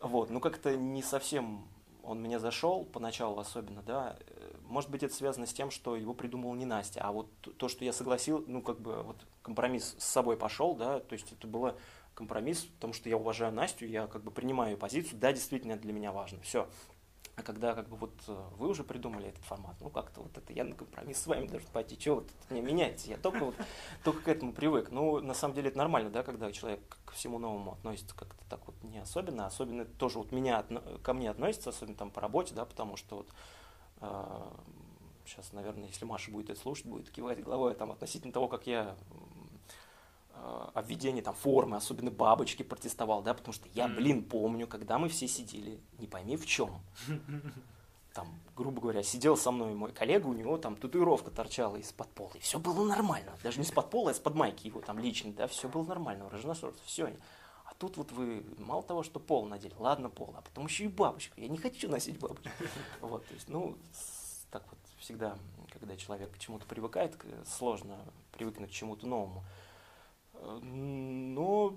Вот, 0.00 0.30
ну 0.30 0.40
как-то 0.40 0.76
не 0.76 1.02
совсем 1.02 1.68
он 2.06 2.20
мне 2.20 2.38
зашел, 2.38 2.84
поначалу 2.84 3.38
особенно, 3.38 3.82
да, 3.82 4.16
может 4.62 4.90
быть, 4.90 5.02
это 5.02 5.14
связано 5.14 5.46
с 5.46 5.52
тем, 5.52 5.70
что 5.70 5.96
его 5.96 6.14
придумал 6.14 6.54
не 6.54 6.64
Настя, 6.64 7.00
а 7.02 7.12
вот 7.12 7.28
то, 7.56 7.68
что 7.68 7.84
я 7.84 7.92
согласил, 7.92 8.44
ну, 8.46 8.62
как 8.62 8.80
бы, 8.80 9.02
вот 9.02 9.16
компромисс 9.42 9.96
с 9.98 10.04
собой 10.04 10.36
пошел, 10.36 10.74
да, 10.74 11.00
то 11.00 11.12
есть 11.12 11.32
это 11.32 11.46
было 11.46 11.76
компромисс, 12.14 12.62
потому 12.64 12.92
что 12.92 13.08
я 13.08 13.16
уважаю 13.16 13.52
Настю, 13.52 13.86
я 13.86 14.06
как 14.06 14.22
бы 14.22 14.30
принимаю 14.30 14.72
ее 14.72 14.76
позицию, 14.76 15.18
да, 15.18 15.32
действительно, 15.32 15.72
это 15.72 15.82
для 15.82 15.92
меня 15.92 16.12
важно, 16.12 16.40
все. 16.40 16.68
А 17.36 17.42
когда 17.42 17.74
как 17.74 17.86
бы 17.90 17.96
вот 17.98 18.14
э, 18.28 18.48
вы 18.56 18.68
уже 18.68 18.82
придумали 18.82 19.28
этот 19.28 19.44
формат, 19.44 19.76
ну 19.80 19.90
как-то 19.90 20.22
вот 20.22 20.38
это 20.38 20.52
я 20.54 20.64
на 20.64 20.74
компромисс 20.74 21.18
с 21.18 21.26
вами 21.26 21.46
должен 21.46 21.68
пойти, 21.68 22.00
что 22.00 22.14
вот 22.14 22.30
мне 22.48 22.62
меняется, 22.62 23.10
я 23.10 23.18
только 23.18 23.44
вот 23.44 23.54
только 24.04 24.22
к 24.22 24.28
этому 24.28 24.54
привык. 24.54 24.90
Ну, 24.90 25.20
на 25.20 25.34
самом 25.34 25.54
деле 25.54 25.68
это 25.68 25.76
нормально, 25.76 26.08
да, 26.08 26.22
когда 26.22 26.50
человек 26.50 26.80
ко 27.04 27.12
всему 27.12 27.38
новому 27.38 27.72
относится 27.72 28.16
как-то 28.16 28.42
так 28.48 28.66
вот 28.66 28.82
не 28.82 28.98
особенно, 28.98 29.44
особенно 29.44 29.84
тоже 29.84 30.16
вот 30.16 30.32
меня, 30.32 30.64
ко 31.02 31.12
мне 31.12 31.30
относится, 31.30 31.68
особенно 31.68 31.96
там 31.96 32.10
по 32.10 32.22
работе, 32.22 32.54
да, 32.54 32.64
потому 32.64 32.96
что 32.96 33.16
вот 33.16 33.28
э, 34.00 34.42
сейчас, 35.26 35.52
наверное, 35.52 35.88
если 35.88 36.06
Маша 36.06 36.30
будет 36.30 36.48
это 36.48 36.58
слушать, 36.58 36.86
будет 36.86 37.10
кивать 37.10 37.44
головой 37.44 37.74
там 37.74 37.92
относительно 37.92 38.32
того, 38.32 38.48
как 38.48 38.66
я 38.66 38.96
о 40.74 40.82
введении 40.82 41.20
там 41.20 41.34
формы, 41.34 41.76
особенно 41.76 42.10
бабочки 42.10 42.62
протестовал, 42.62 43.22
да, 43.22 43.34
потому 43.34 43.52
что 43.52 43.68
я, 43.74 43.88
блин, 43.88 44.24
помню, 44.24 44.66
когда 44.66 44.98
мы 44.98 45.08
все 45.08 45.26
сидели, 45.26 45.80
не 45.98 46.06
пойми 46.06 46.36
в 46.36 46.46
чем. 46.46 46.80
Там, 48.14 48.28
грубо 48.56 48.80
говоря, 48.80 49.02
сидел 49.02 49.36
со 49.36 49.50
мной 49.50 49.74
мой 49.74 49.92
коллега, 49.92 50.26
у 50.26 50.32
него 50.32 50.56
там 50.56 50.74
татуировка 50.74 51.30
торчала 51.30 51.76
из-под 51.76 52.08
пола, 52.12 52.32
и 52.34 52.38
все 52.38 52.58
было 52.58 52.82
нормально. 52.82 53.32
Даже 53.42 53.58
не 53.58 53.66
из-под 53.66 53.90
пола, 53.90 54.08
а 54.08 54.12
из-под 54.14 54.34
майки 54.34 54.66
его 54.66 54.80
там 54.80 54.98
лично, 54.98 55.34
да, 55.34 55.46
все 55.46 55.68
было 55.68 55.84
нормально, 55.84 56.30
роженосорство, 56.30 56.82
все. 56.86 57.12
А 57.66 57.74
тут 57.74 57.98
вот 57.98 58.12
вы 58.12 58.42
мало 58.56 58.82
того, 58.82 59.02
что 59.02 59.20
пол 59.20 59.44
надели, 59.44 59.74
ладно 59.78 60.08
пол, 60.08 60.32
а 60.34 60.40
потом 60.40 60.64
еще 60.64 60.84
и 60.84 60.88
бабочку. 60.88 61.38
Я 61.38 61.48
не 61.48 61.58
хочу 61.58 61.90
носить 61.90 62.18
бабочку. 62.18 62.48
Вот, 63.02 63.26
то 63.26 63.34
есть, 63.34 63.50
ну, 63.50 63.76
так 64.50 64.64
вот 64.70 64.78
всегда, 64.98 65.36
когда 65.74 65.94
человек 65.94 66.32
к 66.32 66.38
чему-то 66.38 66.64
привыкает, 66.64 67.14
сложно 67.46 67.98
привыкнуть 68.32 68.70
к 68.70 68.72
чему-то 68.72 69.06
новому. 69.06 69.44
Но 70.42 71.76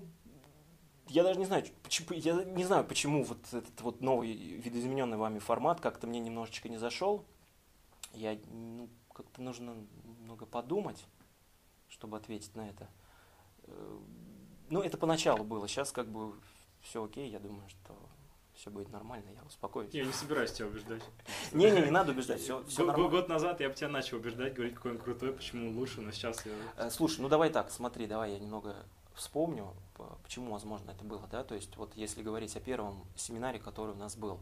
я 1.08 1.24
даже 1.24 1.38
не 1.38 1.44
знаю, 1.44 1.64
почему, 1.82 2.08
я 2.12 2.44
не 2.44 2.64
знаю, 2.64 2.84
почему 2.84 3.24
вот 3.24 3.38
этот 3.52 3.80
вот 3.80 4.00
новый 4.00 4.32
видоизмененный 4.32 5.16
вами 5.16 5.38
формат 5.38 5.80
как-то 5.80 6.06
мне 6.06 6.20
немножечко 6.20 6.68
не 6.68 6.78
зашел. 6.78 7.24
Я 8.12 8.38
ну, 8.48 8.88
как-то 9.12 9.42
нужно 9.42 9.74
много 10.20 10.46
подумать, 10.46 11.04
чтобы 11.88 12.16
ответить 12.16 12.54
на 12.54 12.68
это. 12.68 12.88
Э, 13.64 13.98
ну, 14.68 14.82
это 14.82 14.96
поначалу 14.96 15.44
было. 15.44 15.66
Сейчас 15.66 15.90
как 15.92 16.08
бы 16.08 16.34
все 16.80 17.04
окей, 17.04 17.28
я 17.28 17.40
думаю, 17.40 17.68
что 17.68 17.94
все 18.60 18.70
будет 18.70 18.92
нормально, 18.92 19.30
я 19.34 19.42
успокоюсь. 19.42 19.92
Я 19.94 20.04
не 20.04 20.12
собираюсь 20.12 20.52
тебя 20.52 20.68
убеждать. 20.68 21.02
Не-не, 21.52 21.80
не 21.80 21.90
надо 21.90 22.12
убеждать, 22.12 22.42
все, 22.42 22.62
все 22.64 22.84
нормально. 22.84 23.08
Год 23.08 23.28
назад 23.28 23.60
я 23.60 23.70
бы 23.70 23.74
тебя 23.74 23.88
начал 23.88 24.18
убеждать, 24.18 24.52
говорить, 24.52 24.74
какой 24.74 24.92
он 24.92 24.98
крутой, 24.98 25.32
почему 25.32 25.68
он 25.68 25.78
лучше, 25.78 26.02
но 26.02 26.10
сейчас 26.10 26.44
я... 26.44 26.52
Э, 26.76 26.90
слушай, 26.90 27.22
ну 27.22 27.30
давай 27.30 27.48
так, 27.48 27.70
смотри, 27.70 28.06
давай 28.06 28.32
я 28.32 28.38
немного 28.38 28.76
вспомню, 29.14 29.72
почему, 30.22 30.52
возможно, 30.52 30.90
это 30.90 31.02
было, 31.04 31.26
да, 31.30 31.42
то 31.42 31.54
есть 31.54 31.74
вот 31.78 31.96
если 31.96 32.22
говорить 32.22 32.54
о 32.54 32.60
первом 32.60 33.06
семинаре, 33.16 33.58
который 33.58 33.94
у 33.94 33.98
нас 33.98 34.14
был, 34.14 34.40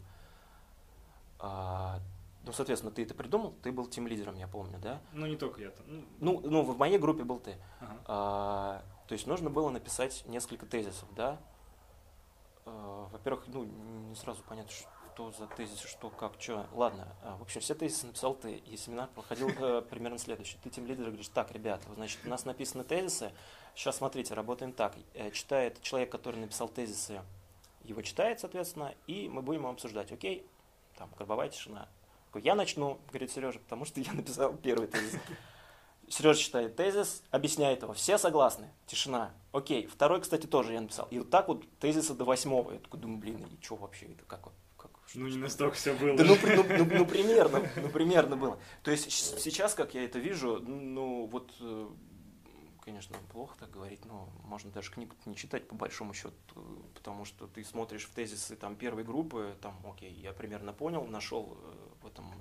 а, 1.38 2.00
ну, 2.44 2.50
соответственно, 2.50 2.92
ты 2.92 3.04
это 3.04 3.14
придумал, 3.14 3.54
ты 3.62 3.70
был 3.70 3.87
тем 3.87 4.09
лидером, 4.09 4.35
я 4.35 4.48
помню, 4.48 4.81
да? 4.83 5.00
Ну, 5.12 5.26
не 5.26 5.37
только 5.37 5.61
я. 5.61 5.72
Ну, 5.87 6.02
ну, 6.18 6.40
ну 6.50 6.62
в 6.62 6.76
моей 6.76 6.98
группе 6.98 7.22
был 7.22 7.38
ты. 7.38 7.57
Ага. 7.81 7.96
А, 8.07 8.83
то 9.07 9.12
есть 9.12 9.28
нужно 9.28 9.48
было 9.48 9.70
написать 9.70 10.24
несколько 10.26 10.66
тезисов, 10.66 11.09
да? 11.14 11.38
Э, 12.68 13.07
во-первых, 13.12 13.44
ну, 13.48 13.64
не 13.64 14.14
сразу 14.14 14.42
понятно, 14.42 14.70
что 14.72 15.31
за 15.33 15.46
тезис, 15.46 15.81
что, 15.81 16.11
как, 16.11 16.35
что. 16.38 16.66
Ладно, 16.72 17.09
э, 17.22 17.35
в 17.38 17.42
общем, 17.42 17.61
все 17.61 17.74
тезисы 17.74 18.07
написал 18.07 18.35
ты, 18.35 18.57
и 18.57 18.76
семинар 18.76 19.09
проходил 19.14 19.48
э, 19.48 19.83
примерно 19.90 20.18
следующий. 20.18 20.59
Ты 20.62 20.70
тем 20.70 20.87
лидер 20.87 21.07
говоришь, 21.07 21.28
так, 21.28 21.52
ребята, 21.52 21.85
значит, 21.94 22.20
у 22.24 22.28
нас 22.28 22.44
написаны 22.44 22.85
тезисы, 22.85 23.33
сейчас 23.74 23.96
смотрите, 23.96 24.35
работаем 24.35 24.72
так. 24.72 24.94
Читает 25.33 25.81
человек, 25.83 26.11
который 26.11 26.40
написал 26.40 26.68
тезисы, 26.68 27.22
его 27.83 28.02
читает, 28.02 28.40
соответственно, 28.40 28.94
и 29.07 29.28
мы 29.28 29.42
будем 29.42 29.66
обсуждать, 29.66 30.12
окей, 30.12 30.46
там, 30.96 31.11
гробовая 31.16 31.48
тишина. 31.48 31.88
Я 32.35 32.54
начну, 32.54 32.98
говорит 33.09 33.33
Сережа, 33.33 33.59
потому 33.59 33.85
что 33.85 34.00
я 34.00 34.12
написал 34.12 34.52
первый 34.54 34.88
тезис. 34.88 35.18
Сережа 36.10 36.40
читает 36.40 36.76
тезис, 36.76 37.22
объясняет 37.30 37.82
его. 37.82 37.92
Все 37.92 38.18
согласны? 38.18 38.70
Тишина. 38.86 39.32
Окей. 39.52 39.86
Второй, 39.86 40.20
кстати, 40.20 40.46
тоже 40.46 40.72
я 40.72 40.80
написал. 40.80 41.06
И 41.10 41.18
вот 41.18 41.30
так 41.30 41.48
вот 41.48 41.64
тезиса 41.78 42.14
до 42.14 42.24
восьмого. 42.24 42.72
Я 42.72 42.78
такой 42.78 43.00
думаю, 43.00 43.18
блин, 43.18 43.46
и 43.46 43.64
что 43.64 43.76
вообще 43.76 44.06
это? 44.06 44.24
Как, 44.24 44.42
как, 44.76 44.90
ну, 45.14 45.26
не 45.28 45.38
настолько 45.38 45.76
все 45.76 45.94
было. 45.94 46.16
Да, 46.16 46.24
ну, 46.24 46.36
ну, 46.42 46.64
ну, 46.78 46.84
ну, 46.98 47.06
примерно, 47.06 47.68
ну, 47.76 47.88
примерно 47.88 48.36
было. 48.36 48.58
То 48.82 48.90
есть 48.90 49.10
сейчас, 49.10 49.74
как 49.74 49.94
я 49.94 50.04
это 50.04 50.18
вижу, 50.18 50.60
ну, 50.60 51.26
вот, 51.26 51.52
э, 51.60 51.88
конечно, 52.84 53.16
плохо 53.32 53.56
так 53.58 53.70
говорить, 53.70 54.04
но 54.04 54.28
можно 54.44 54.70
даже 54.70 54.90
книгу 54.90 55.14
не 55.26 55.36
читать, 55.36 55.68
по 55.68 55.74
большому 55.74 56.14
счету, 56.14 56.34
потому 56.94 57.24
что 57.24 57.46
ты 57.46 57.64
смотришь 57.64 58.06
в 58.06 58.14
тезисы 58.14 58.56
там 58.56 58.76
первой 58.76 59.04
группы, 59.04 59.56
там, 59.60 59.74
окей, 59.86 60.12
я 60.12 60.32
примерно 60.32 60.72
понял, 60.72 61.04
нашел 61.04 61.58
э, 61.60 61.74
в 62.02 62.06
этом 62.06 62.32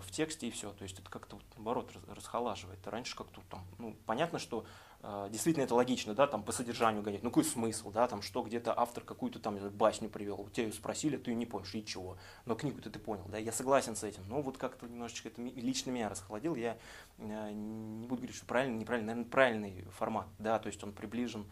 в 0.00 0.10
тексте 0.10 0.48
и 0.48 0.50
все. 0.50 0.72
То 0.72 0.82
есть 0.82 0.98
это 0.98 1.10
как-то 1.10 1.36
вот, 1.36 1.44
наоборот 1.56 1.92
расхолаживает. 2.08 2.86
Раньше 2.86 3.16
как-то 3.16 3.40
там, 3.48 3.64
ну, 3.78 3.96
понятно, 4.06 4.38
что 4.38 4.64
э, 5.02 5.28
действительно 5.30 5.64
это 5.64 5.74
логично, 5.74 6.14
да, 6.14 6.26
там 6.26 6.42
по 6.42 6.52
содержанию 6.52 7.02
гонять. 7.02 7.22
Ну 7.22 7.30
какой 7.30 7.44
смысл, 7.44 7.90
да, 7.90 8.08
там 8.08 8.22
что 8.22 8.42
где-то 8.42 8.78
автор 8.78 9.04
какую-то 9.04 9.38
там 9.38 9.56
басню 9.70 10.08
привел, 10.08 10.40
у 10.40 10.50
тебя 10.50 10.66
ее 10.66 10.72
спросили, 10.72 11.16
ты 11.16 11.30
ее 11.30 11.36
не 11.36 11.46
понял, 11.46 11.66
и 11.72 11.84
чего. 11.84 12.16
Но 12.46 12.54
книгу-то 12.54 12.90
ты 12.90 12.98
понял, 12.98 13.24
да, 13.28 13.38
я 13.38 13.52
согласен 13.52 13.96
с 13.96 14.02
этим. 14.02 14.22
Но 14.28 14.42
вот 14.42 14.58
как-то 14.58 14.86
немножечко 14.86 15.28
это 15.28 15.42
лично 15.42 15.90
меня 15.90 16.08
расхолодил. 16.08 16.54
Я 16.54 16.78
э, 17.18 17.50
не 17.52 18.06
буду 18.06 18.22
говорить, 18.22 18.36
что 18.36 18.46
правильный, 18.46 18.78
неправильный, 18.78 19.06
наверное, 19.06 19.30
правильный 19.30 19.84
формат, 19.96 20.26
да, 20.38 20.58
то 20.58 20.68
есть 20.68 20.82
он 20.82 20.92
приближен 20.92 21.46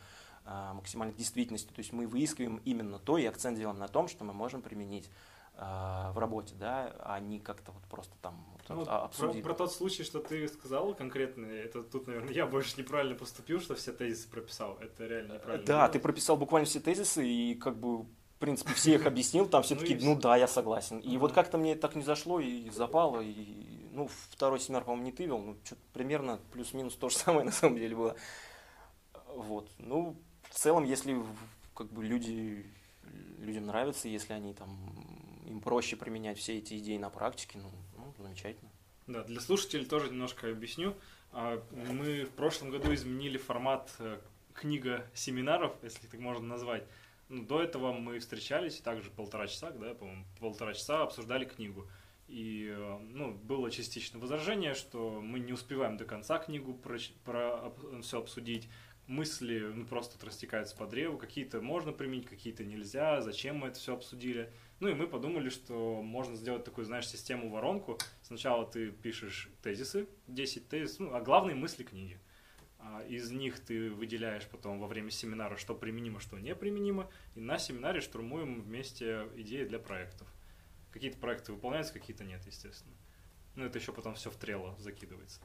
э, 0.45 0.73
максимально 0.75 1.13
к 1.13 1.17
действительности. 1.17 1.69
То 1.69 1.81
есть 1.81 1.93
мы 1.93 2.07
выискиваем 2.07 2.61
именно 2.65 2.99
то 2.99 3.19
и 3.19 3.25
акцент 3.27 3.59
делаем 3.59 3.79
на 3.79 3.89
том, 3.89 4.09
что 4.09 4.25
мы 4.25 4.33
можем 4.33 4.63
применить 4.63 5.11
в 5.59 6.19
работе, 6.19 6.55
да, 6.55 6.95
а 7.01 7.19
не 7.19 7.41
как-то 7.41 7.73
вот 7.73 7.83
просто 7.85 8.15
там 8.23 8.47
вот, 8.53 8.87
ну, 8.87 8.93
обсудить. 8.93 9.43
Про, 9.43 9.55
про 9.55 9.59
тот 9.59 9.73
случай, 9.73 10.05
что 10.05 10.21
ты 10.21 10.47
сказал 10.47 10.95
конкретно, 10.95 11.47
это 11.47 11.83
тут, 11.83 12.07
наверное, 12.07 12.33
я 12.33 12.47
больше 12.47 12.79
неправильно 12.79 13.17
поступил, 13.17 13.61
что 13.61 13.75
все 13.75 13.93
тезисы 13.93 14.29
прописал. 14.29 14.79
Это 14.81 15.07
реально 15.07 15.35
неправильно. 15.35 15.67
Да, 15.67 15.81
было. 15.81 15.89
ты 15.89 15.99
прописал 15.99 16.37
буквально 16.37 16.67
все 16.67 16.79
тезисы 16.79 17.27
и 17.27 17.55
как 17.57 17.77
бы 17.77 18.03
в 18.39 18.41
принципе, 18.41 18.73
все 18.75 18.95
их 18.95 19.05
объяснил, 19.05 19.49
там 19.49 19.65
все 19.65 19.75
ну 19.75 19.81
таки 19.81 19.99
ну 20.01 20.15
да, 20.15 20.37
я 20.37 20.47
согласен. 20.47 21.01
И 21.01 21.17
вот 21.17 21.33
как-то 21.33 21.59
мне 21.59 21.75
так 21.75 21.97
не 21.97 22.03
зашло 22.03 22.39
и 22.39 22.71
запало, 22.71 23.21
и, 23.21 23.89
ну, 23.91 24.09
второй 24.31 24.61
семинар, 24.61 24.85
по-моему, 24.85 25.07
не 25.07 25.11
ты 25.11 25.25
вел, 25.25 25.39
ну, 25.39 25.57
что-то 25.65 25.81
примерно 25.93 26.39
плюс-минус 26.53 26.95
то 26.95 27.09
же 27.09 27.17
самое 27.17 27.45
на 27.47 27.51
самом 27.51 27.79
деле 27.79 27.97
было. 27.97 28.15
Вот, 29.35 29.69
ну, 29.79 30.17
в 30.51 30.55
целом, 30.55 30.85
если 30.85 31.21
как 31.75 31.89
бы 31.89 32.05
люди, 32.05 32.65
людям 33.41 33.67
нравится, 33.67 34.07
если 34.07 34.33
они 34.35 34.55
там 34.55 34.98
им 35.49 35.61
проще 35.61 35.97
применять 35.97 36.39
все 36.39 36.59
эти 36.59 36.79
идеи 36.79 36.99
на 36.99 37.11
практике, 37.11 37.59
ну, 37.59 37.71
ну 37.97 38.15
замечательно. 38.23 38.71
Да, 39.07 39.25
для 39.25 39.41
слушателей 39.41 39.87
тоже 39.87 40.11
немножко 40.11 40.51
объясню. 40.51 40.95
А, 41.33 41.63
мы 41.73 42.25
в 42.25 42.31
прошлом 42.31 42.71
году 42.71 42.93
изменили 42.93 43.39
формат 43.39 43.91
э, 43.99 44.19
книга 44.53 45.07
семинаров, 45.15 45.75
если 45.83 46.07
так 46.07 46.21
можно 46.21 46.47
назвать. 46.47 46.85
Ну, 47.29 47.45
до 47.45 47.63
этого 47.63 47.93
мы 47.93 48.19
встречались, 48.19 48.81
также 48.81 49.11
полтора 49.11 49.47
часа, 49.47 49.71
да, 49.71 49.95
по-моему, 49.95 50.25
полтора 50.41 50.75
часа 50.75 51.03
обсуждали 51.03 51.45
книгу. 51.45 51.89
И 52.27 52.69
э, 52.71 52.99
ну, 53.13 53.33
было 53.33 53.71
частично 53.71 54.19
возражение, 54.19 54.75
что 54.75 55.21
мы 55.23 55.41
не 55.41 55.55
успеваем 55.55 55.97
до 55.97 56.05
конца 56.05 56.39
книгу 56.39 56.75
про, 56.75 56.99
про 57.25 57.73
все 58.03 58.19
обсудить. 58.19 58.69
Мысли 59.07 59.59
ну, 59.61 59.87
просто 59.87 60.25
растекаются 60.25 60.77
по 60.77 60.87
древу, 60.87 61.17
какие-то 61.17 61.63
можно 61.63 61.93
применить, 61.93 62.27
какие-то 62.27 62.63
нельзя, 62.65 63.23
зачем 63.23 63.57
мы 63.57 63.69
это 63.69 63.79
все 63.79 63.95
обсудили. 63.95 64.53
Ну 64.81 64.89
и 64.89 64.95
мы 64.95 65.09
подумали, 65.09 65.49
что 65.49 66.03
можно 66.03 66.37
сделать 66.37 66.65
такую, 66.65 66.85
знаешь, 66.85 67.09
систему-воронку. 67.09 67.99
Сначала 68.23 68.65
ты 68.65 68.93
пишешь 68.93 69.51
тезисы, 69.63 70.09
10 70.29 70.69
тезисов, 70.69 71.01
ну, 71.01 71.15
а 71.15 71.21
главные 71.21 71.57
мысли 71.57 71.83
книги. 71.83 72.19
А, 72.79 73.03
из 73.09 73.31
них 73.33 73.59
ты 73.59 73.91
выделяешь 73.91 74.47
потом 74.47 74.79
во 74.79 74.87
время 74.87 75.11
семинара, 75.11 75.57
что 75.57 75.75
применимо, 75.75 76.21
что 76.21 76.39
неприменимо, 76.39 77.11
и 77.35 77.41
на 77.41 77.59
семинаре 77.59 78.01
штурмуем 78.01 78.61
вместе 78.61 79.29
идеи 79.37 79.65
для 79.65 79.81
проектов. 79.81 80.29
Какие-то 80.93 81.19
проекты 81.19 81.53
выполняются, 81.53 81.93
какие-то 81.93 82.25
нет, 82.25 82.47
естественно. 82.47 82.95
Ну, 83.57 83.65
это 83.65 83.79
еще 83.79 83.93
потом 83.93 84.15
все 84.15 84.31
в 84.31 84.37
трело 84.37 84.77
закидывается. 84.79 85.41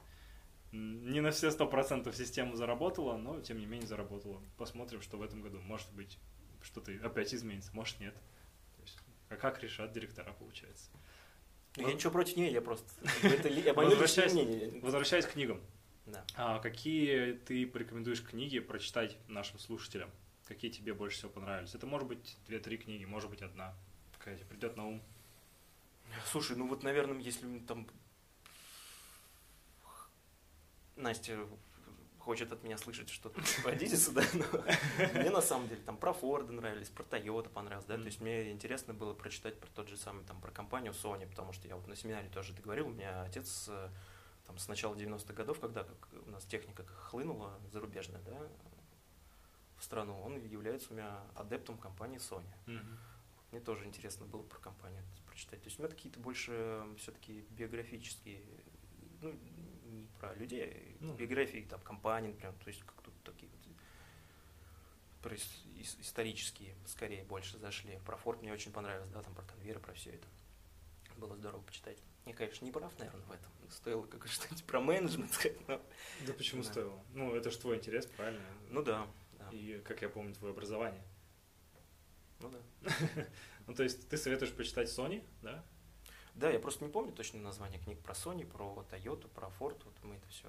Не 0.70 1.20
на 1.20 1.32
все 1.32 1.50
сто 1.50 1.66
процентов 1.66 2.16
система 2.16 2.54
заработала, 2.54 3.16
но 3.16 3.40
тем 3.40 3.58
не 3.58 3.66
менее 3.66 3.88
заработала. 3.88 4.40
Посмотрим, 4.56 5.02
что 5.02 5.16
в 5.16 5.22
этом 5.22 5.42
году. 5.42 5.58
Может 5.60 5.92
быть, 5.92 6.18
что-то 6.62 6.92
опять 7.04 7.34
изменится, 7.34 7.70
может 7.74 7.98
нет. 7.98 8.14
А 9.34 9.36
как 9.36 9.60
решат 9.62 9.92
директора, 9.92 10.32
получается. 10.32 10.90
Я 11.76 11.92
ничего 11.92 12.12
против 12.12 12.36
нее, 12.36 12.52
я 12.52 12.60
просто... 12.60 12.86
возвращаясь, 13.74 14.82
возвращаясь 14.82 15.26
к 15.26 15.32
книгам. 15.32 15.60
Да. 16.06 16.24
А 16.36 16.58
какие 16.60 17.32
ты 17.32 17.66
порекомендуешь 17.66 18.22
книги 18.22 18.60
прочитать 18.60 19.16
нашим 19.26 19.58
слушателям? 19.58 20.10
Какие 20.46 20.70
тебе 20.70 20.94
больше 20.94 21.16
всего 21.16 21.30
понравились? 21.30 21.74
Это 21.74 21.86
может 21.86 22.06
быть 22.06 22.36
две-три 22.46 22.76
книги, 22.76 23.04
может 23.04 23.28
быть 23.28 23.42
одна. 23.42 23.74
Какая 24.18 24.36
тебе 24.36 24.46
придет 24.46 24.76
на 24.76 24.86
ум? 24.86 25.02
Слушай, 26.30 26.56
ну 26.56 26.68
вот, 26.68 26.84
наверное, 26.84 27.18
если 27.18 27.58
там 27.60 27.88
Настя 30.94 31.48
хочет 32.24 32.50
от 32.52 32.62
меня 32.62 32.78
слышать 32.78 33.10
что-то 33.10 33.40
по 33.62 33.70
Адидису, 33.70 34.12
да, 34.12 34.22
но 34.32 34.44
мне 35.20 35.30
на 35.30 35.42
самом 35.42 35.68
деле 35.68 35.82
там 35.82 35.96
про 35.98 36.14
Форда 36.14 36.52
нравились, 36.52 36.88
про 36.88 37.02
Тойота 37.04 37.50
понравилось, 37.50 37.84
да, 37.86 37.96
то 37.96 38.04
есть 38.04 38.20
мне 38.20 38.50
интересно 38.50 38.94
было 38.94 39.12
прочитать 39.12 39.60
про 39.60 39.68
тот 39.68 39.88
же 39.88 39.96
самый, 39.96 40.24
там, 40.24 40.40
про 40.40 40.50
компанию 40.50 40.92
Sony, 40.92 41.28
потому 41.28 41.52
что 41.52 41.68
я 41.68 41.76
вот 41.76 41.86
на 41.86 41.94
семинаре 41.94 42.28
тоже 42.28 42.54
ты 42.54 42.62
говорил, 42.62 42.88
у 42.88 42.92
меня 42.92 43.22
отец 43.22 43.66
э, 43.68 43.90
там 44.46 44.56
с 44.56 44.68
начала 44.68 44.94
90-х 44.94 45.34
годов, 45.34 45.60
когда 45.60 45.84
как 45.84 46.08
у 46.26 46.30
нас 46.30 46.44
техника 46.44 46.84
хлынула 46.86 47.60
зарубежная, 47.70 48.22
да, 48.22 48.38
в 49.76 49.84
страну, 49.84 50.18
он 50.22 50.38
является 50.38 50.92
у 50.92 50.96
меня 50.96 51.20
адептом 51.34 51.76
компании 51.76 52.18
Sony. 52.18 52.46
Mm-hmm. 52.66 52.96
Мне 53.50 53.60
тоже 53.60 53.84
интересно 53.84 54.24
было 54.24 54.42
про 54.42 54.58
компанию 54.58 55.02
прочитать. 55.26 55.60
То 55.62 55.66
есть 55.66 55.78
у 55.78 55.82
меня 55.82 55.90
какие-то 55.90 56.18
больше 56.20 56.86
все-таки 56.98 57.44
биографические, 57.50 58.42
ну, 59.20 59.34
про 60.24 60.34
людей, 60.34 60.96
ну. 61.00 61.14
биографии 61.14 61.66
там 61.68 61.80
компаний, 61.80 62.28
например, 62.28 62.54
то 62.54 62.68
есть 62.68 62.82
как 62.82 63.02
тут 63.02 63.14
такие 63.24 63.50
вот 63.50 63.60
исторические 66.00 66.74
скорее 66.86 67.24
больше 67.24 67.58
зашли. 67.58 67.98
Про 68.04 68.16
Форд 68.18 68.42
мне 68.42 68.52
очень 68.52 68.72
понравилось, 68.72 69.10
да, 69.10 69.22
там 69.22 69.34
про 69.34 69.42
конвейеры, 69.42 69.80
про 69.80 69.92
все 69.94 70.10
это. 70.10 70.26
Было 71.16 71.34
здорово 71.36 71.62
почитать. 71.62 71.98
Я, 72.26 72.34
конечно, 72.34 72.64
не 72.64 72.72
прав, 72.72 72.96
наверное, 72.98 73.24
в 73.24 73.32
этом. 73.32 73.50
Стоило 73.70 74.06
как 74.06 74.26
что-нибудь 74.28 74.64
про 74.64 74.80
менеджмент 74.80 75.32
сказать, 75.32 75.68
но... 75.68 75.80
Да 76.26 76.32
почему 76.34 76.62
да. 76.62 76.68
стоило? 76.70 77.04
Ну, 77.14 77.34
это 77.34 77.50
же 77.50 77.58
твой 77.58 77.76
интерес, 77.76 78.06
правильно? 78.06 78.40
Ну 78.70 78.82
да, 78.82 79.06
да. 79.38 79.48
И, 79.50 79.80
как 79.80 80.02
я 80.02 80.08
помню, 80.08 80.34
твое 80.34 80.52
образование. 80.52 81.02
Ну 82.40 82.50
да. 82.50 82.58
ну, 83.66 83.74
то 83.74 83.82
есть 83.82 84.08
ты 84.08 84.16
советуешь 84.16 84.52
почитать 84.52 84.88
Sony, 84.88 85.24
да? 85.42 85.64
Да, 86.34 86.50
я 86.50 86.58
просто 86.58 86.84
не 86.84 86.90
помню 86.90 87.12
точно 87.12 87.40
название 87.40 87.80
книг 87.80 88.00
про 88.00 88.12
Sony, 88.12 88.44
про 88.44 88.84
Toyota, 88.90 89.28
про 89.28 89.48
Ford. 89.58 89.80
Вот 89.84 89.94
мы 90.02 90.16
это 90.16 90.28
все... 90.28 90.48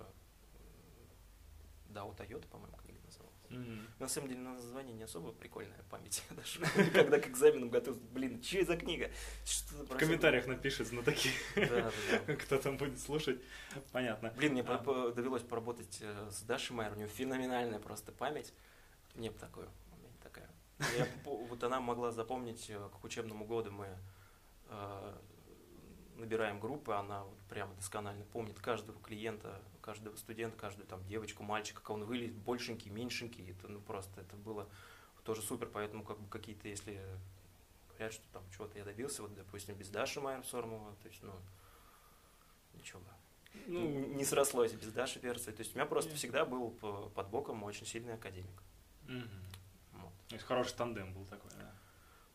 Да, 1.90 2.04
у 2.06 2.12
Toyota, 2.14 2.48
по-моему, 2.48 2.76
книга 2.78 3.00
называлась. 3.06 3.36
Mm-hmm. 3.50 3.88
На 4.00 4.08
самом 4.08 4.30
деле, 4.30 4.42
название 4.42 4.96
не 4.96 5.04
особо 5.04 5.32
прикольная 5.32 5.84
память. 5.92 6.24
Даже 6.32 6.60
когда 6.92 7.20
к 7.20 7.28
экзаменам 7.28 7.70
готовился, 7.70 8.04
блин, 8.12 8.42
что 8.42 8.66
за 8.66 8.78
книга? 8.78 9.12
В 9.72 9.96
комментариях 9.96 10.48
напишет 10.48 10.88
знатоки, 10.88 11.30
кто 12.44 12.58
там 12.58 12.78
будет 12.78 13.00
слушать. 13.00 13.40
Понятно. 13.92 14.34
Блин, 14.36 14.54
мне 14.54 14.64
а. 14.68 15.12
довелось 15.12 15.44
поработать 15.44 16.00
э, 16.02 16.30
с 16.32 16.42
Дашей 16.42 16.76
Майер, 16.76 16.94
у 16.94 16.96
нее 16.96 17.08
феноменальная 17.08 17.80
просто 17.80 18.12
память. 18.12 18.52
Мне 19.14 19.30
бы 19.30 19.38
такое, 19.38 19.70
такая. 20.24 20.50
вот 21.24 21.64
она 21.64 21.80
могла 21.80 22.12
запомнить, 22.12 22.70
э, 22.70 22.90
к 22.90 23.04
учебному 23.04 23.46
году 23.46 23.72
мы 23.72 23.88
э, 24.70 25.16
набираем 26.16 26.60
группы, 26.60 26.94
она 26.94 27.24
вот 27.24 27.38
прямо 27.50 27.74
досконально 27.76 28.26
помнит 28.26 28.60
каждого 28.60 29.00
клиента, 29.02 29.62
каждого 29.82 30.16
студента, 30.16 30.58
каждую 30.58 30.88
там 30.88 31.06
девочку, 31.08 31.44
мальчика, 31.44 31.82
как 31.82 31.90
он 31.92 32.06
выглядит, 32.06 32.36
большенький, 32.36 32.92
меньшенький, 32.92 33.52
это 33.52 33.68
ну 33.68 33.80
просто 33.80 34.22
это 34.22 34.36
было 34.36 34.68
тоже 35.24 35.42
супер, 35.42 35.68
поэтому 35.68 36.04
как 36.04 36.20
бы 36.20 36.30
какие-то, 36.30 36.68
если 36.68 37.02
говорят, 37.90 38.14
что 38.14 38.24
там 38.32 38.44
чего-то 38.52 38.78
я 38.78 38.86
добился, 38.86 39.24
вот, 39.24 39.34
допустим, 39.34 39.76
без 39.76 39.90
Даши 39.90 40.22
Майер 40.22 40.46
Сормова, 40.46 40.94
то 41.02 41.08
есть, 41.08 41.22
ну, 41.24 41.34
ничего 42.76 43.00
бы. 43.00 43.08
Ну, 43.68 44.16
не 44.16 44.26
срослось 44.26 44.74
без 44.74 44.92
Даши 44.92 45.20
Перца. 45.20 45.52
То 45.52 45.62
есть 45.62 45.74
у 45.74 45.78
меня 45.78 45.86
просто 45.86 46.12
yeah. 46.12 46.16
всегда 46.16 46.46
был 46.46 46.72
под 46.72 47.30
боком 47.30 47.64
очень 47.64 47.86
сильный 47.86 48.14
академик. 48.14 48.62
Mm-hmm. 49.08 49.30
Вот. 49.94 50.12
То 50.28 50.36
есть 50.36 50.46
хороший 50.46 50.76
тандем 50.76 51.14
был 51.14 51.26
такой, 51.26 51.52
да? 51.58 51.72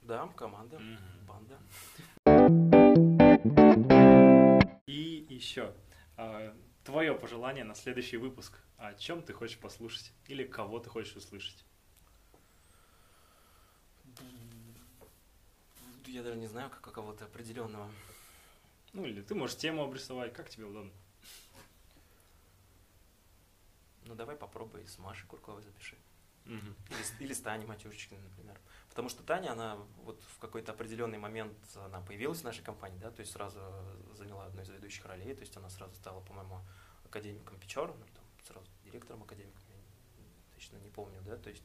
Да, 0.02 0.28
команда, 0.28 0.76
mm-hmm. 0.76 1.26
банда. 1.26 1.58
И 4.90 5.24
еще, 5.28 5.72
а, 6.16 6.52
твое 6.82 7.14
пожелание 7.14 7.62
на 7.62 7.76
следующий 7.76 8.16
выпуск. 8.16 8.58
О 8.76 8.92
чем 8.94 9.22
ты 9.22 9.32
хочешь 9.32 9.56
послушать? 9.56 10.12
Или 10.26 10.42
кого 10.42 10.80
ты 10.80 10.90
хочешь 10.90 11.14
услышать? 11.14 11.64
Я 16.08 16.24
даже 16.24 16.36
не 16.36 16.48
знаю, 16.48 16.70
как 16.70 16.92
кого-то 16.92 17.26
определенного. 17.26 17.88
Ну, 18.92 19.04
или 19.04 19.22
ты 19.22 19.36
можешь 19.36 19.58
тему 19.58 19.84
обрисовать, 19.84 20.32
как 20.32 20.50
тебе 20.50 20.64
удобно. 20.64 20.90
Ну, 24.06 24.16
давай 24.16 24.34
попробуй 24.34 24.88
с 24.88 24.98
Машей 24.98 25.28
Курковой 25.28 25.62
запиши. 25.62 25.96
Или, 26.46 27.24
или 27.24 27.32
с 27.32 27.40
Таней 27.40 27.66
Матюшечкиной, 27.66 28.22
например. 28.22 28.58
Потому 28.88 29.08
что 29.08 29.22
Таня, 29.22 29.52
она 29.52 29.76
вот 30.02 30.22
в 30.24 30.38
какой-то 30.38 30.72
определенный 30.72 31.18
момент 31.18 31.56
она 31.76 32.00
появилась 32.00 32.40
в 32.40 32.44
нашей 32.44 32.64
компании, 32.64 32.98
да, 32.98 33.10
то 33.10 33.20
есть 33.20 33.32
сразу 33.32 33.60
заняла 34.16 34.46
одну 34.46 34.62
из 34.62 34.68
ведущих 34.68 35.06
ролей, 35.06 35.32
то 35.34 35.42
есть 35.42 35.56
она 35.56 35.70
сразу 35.70 35.94
стала, 35.94 36.20
по-моему, 36.20 36.60
академиком 37.04 37.58
Печор, 37.60 37.94
ну, 37.96 38.04
там, 38.14 38.24
сразу 38.44 38.66
директором 38.84 39.22
академиком, 39.22 39.62
я 39.68 40.54
точно 40.54 40.76
не 40.78 40.90
помню, 40.90 41.20
да, 41.22 41.36
то 41.36 41.50
есть 41.50 41.62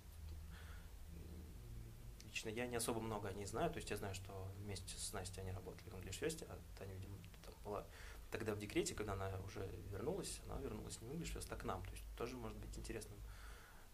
лично 2.26 2.50
я 2.50 2.68
не 2.68 2.76
особо 2.76 3.00
много 3.00 3.30
о 3.30 3.34
ней 3.34 3.46
знаю, 3.46 3.72
то 3.72 3.78
есть 3.78 3.90
я 3.90 3.98
знаю, 3.98 4.14
что 4.14 4.52
вместе 4.58 4.96
с 4.96 5.14
Настей 5.14 5.42
они 5.42 5.52
работали 5.52 5.90
в 5.90 5.96
English 5.96 6.20
Fest, 6.20 6.46
а 6.50 6.60
Таня, 6.78 6.94
видимо, 6.94 7.18
там 7.44 7.54
была 7.64 7.86
тогда 8.30 8.54
в 8.54 8.60
декрете, 8.60 8.94
когда 8.94 9.14
она 9.14 9.32
уже 9.46 9.68
вернулась, 9.90 10.42
она 10.48 10.60
вернулась 10.60 11.02
не 11.02 11.08
в 11.08 11.12
English 11.14 11.36
Fest, 11.36 11.48
а 11.52 11.56
к 11.56 11.64
нам, 11.64 11.84
то 11.84 11.92
есть 11.92 12.04
тоже 12.18 12.36
может 12.36 12.58
быть 12.58 12.78
интересным 12.78 13.18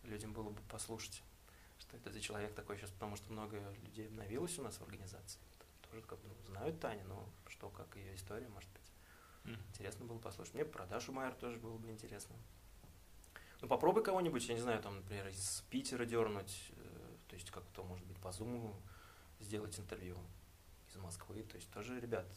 людям 0.04 0.34
было 0.34 0.50
бы 0.50 0.62
послушать 0.64 1.24
что 1.82 1.98
это 1.98 2.12
за 2.12 2.22
человек 2.22 2.54
такой 2.54 2.78
сейчас, 2.78 2.92
потому 2.92 3.16
что 3.16 3.32
много 3.32 3.58
людей 3.84 4.08
обновилось 4.08 4.58
у 4.60 4.62
нас 4.62 4.78
в 4.78 4.84
организации. 4.84 5.40
Тоже 5.90 6.04
как 6.04 6.20
бы 6.20 6.30
ну, 6.30 6.36
знают 6.48 6.80
Таню, 6.80 7.04
но 7.08 7.28
что, 7.50 7.70
как 7.70 7.96
ее 7.96 8.16
история, 8.16 8.48
может 8.50 8.70
быть. 8.72 8.92
Mm. 9.44 9.60
Интересно 9.70 10.06
было 10.06 10.20
послушать. 10.20 10.54
Мне 10.54 10.64
про 10.64 10.86
Дашу 10.86 11.12
Майер 11.12 11.34
тоже 11.34 11.58
было 11.58 11.78
бы 11.78 11.90
интересно. 11.90 12.36
Ну, 13.62 13.68
попробуй 13.68 14.04
кого-нибудь, 14.04 14.48
я 14.48 14.54
не 14.54 14.62
знаю, 14.62 14.82
там, 14.82 14.98
например, 14.98 15.28
из 15.28 15.64
Питера 15.70 16.06
дернуть, 16.06 16.72
э, 16.72 17.16
то 17.28 17.36
есть 17.36 17.52
как-то, 17.52 17.84
может 17.84 18.06
быть, 18.06 18.18
по 18.20 18.32
Зуму 18.32 18.76
сделать 19.40 19.78
интервью 19.80 20.18
из 20.90 20.96
Москвы. 20.98 21.44
То 21.44 21.56
есть 21.56 21.70
тоже 21.72 22.00
ребят 22.00 22.28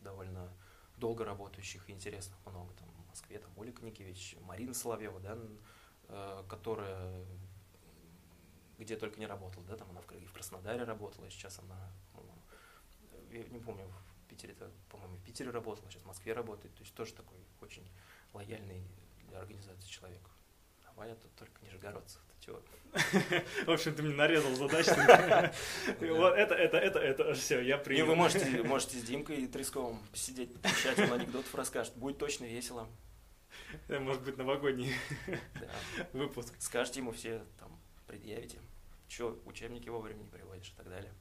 довольно 0.00 0.50
долго 0.96 1.24
работающих 1.24 1.88
и 1.88 1.92
интересных 1.92 2.38
много. 2.46 2.72
Там 2.74 2.88
в 2.88 3.08
Москве, 3.08 3.38
там 3.38 3.50
Оля 3.56 3.72
Никевич, 3.80 4.36
Марина 4.40 4.74
Соловьева, 4.74 5.20
да, 5.20 5.38
которая 6.48 7.24
где 8.78 8.96
только 8.96 9.18
не 9.20 9.26
работала, 9.26 9.64
да, 9.66 9.76
там 9.76 9.90
она 9.90 10.00
в, 10.00 10.06
в 10.06 10.32
Краснодаре 10.32 10.84
работала, 10.84 11.30
сейчас 11.30 11.58
она, 11.58 11.90
я 13.30 13.44
не 13.44 13.58
помню, 13.58 13.84
в 13.86 14.28
Питере-то, 14.28 14.70
по-моему, 14.90 15.16
в 15.16 15.22
Питере 15.22 15.50
работала, 15.50 15.90
сейчас 15.90 16.02
в 16.02 16.06
Москве 16.06 16.32
работает, 16.32 16.74
то 16.74 16.82
есть 16.82 16.94
тоже 16.94 17.14
такой 17.14 17.38
очень 17.60 17.86
лояльный 18.32 18.82
для 19.28 19.38
организации 19.38 19.88
человек. 19.88 20.20
Давай 20.84 21.08
я 21.08 21.14
тут 21.16 21.34
только 21.34 21.64
нижегородцев, 21.64 22.20
ты 22.28 22.46
чего? 22.46 22.62
В 23.66 23.70
общем, 23.70 23.94
ты 23.94 24.02
мне 24.02 24.14
нарезал 24.14 24.54
задачу. 24.54 24.92
Вот 26.00 26.34
это, 26.34 26.54
это, 26.54 26.78
это, 26.78 26.98
это, 27.00 27.34
все, 27.34 27.60
я 27.60 27.78
принял. 27.78 28.04
И 28.04 28.08
вы 28.08 28.14
можете, 28.14 28.62
можете 28.62 28.98
с 28.98 29.02
Димкой 29.02 29.46
Тресковым 29.48 29.98
посидеть, 30.12 30.60
пообщать, 30.60 30.98
он 30.98 31.12
анекдотов 31.12 31.52
расскажет, 31.54 31.94
будет 31.96 32.18
точно 32.18 32.44
весело. 32.44 32.88
Это 33.88 34.00
может 34.00 34.22
быть 34.22 34.36
новогодний 34.36 34.92
Да. 35.26 36.06
выпуск. 36.12 36.54
Скажете 36.58 37.00
ему 37.00 37.12
все, 37.12 37.42
там, 37.58 37.78
предъявите, 38.06 38.58
что 39.08 39.40
учебники 39.44 39.88
вовремя 39.88 40.22
не 40.22 40.28
приводишь 40.28 40.68
и 40.68 40.76
так 40.76 40.88
далее. 40.88 41.12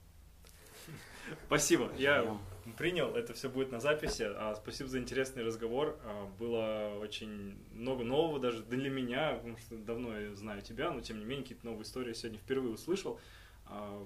Спасибо. 1.45 1.91
Я 1.97 2.37
принял, 2.77 3.15
это 3.15 3.33
все 3.33 3.49
будет 3.49 3.71
на 3.71 3.79
записи. 3.79 4.23
А, 4.23 4.55
спасибо 4.55 4.89
за 4.89 4.99
интересный 4.99 5.43
разговор. 5.43 5.97
А, 6.03 6.25
было 6.37 6.97
очень 6.99 7.57
много 7.71 8.03
нового 8.03 8.39
даже 8.39 8.63
для 8.63 8.89
меня, 8.89 9.35
потому 9.35 9.57
что 9.57 9.77
давно 9.77 10.19
я 10.19 10.33
знаю 10.35 10.61
тебя, 10.61 10.91
но 10.91 10.99
тем 11.01 11.19
не 11.19 11.25
менее 11.25 11.43
какие-то 11.43 11.65
новые 11.65 11.83
истории 11.83 12.09
я 12.09 12.13
сегодня 12.13 12.39
впервые 12.39 12.73
услышал. 12.73 13.19
А, 13.65 14.05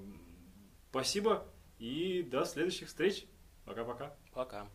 спасибо 0.91 1.47
и 1.79 2.21
до 2.21 2.45
следующих 2.45 2.87
встреч. 2.87 3.25
Пока-пока. 3.65 4.15
Пока. 4.33 4.67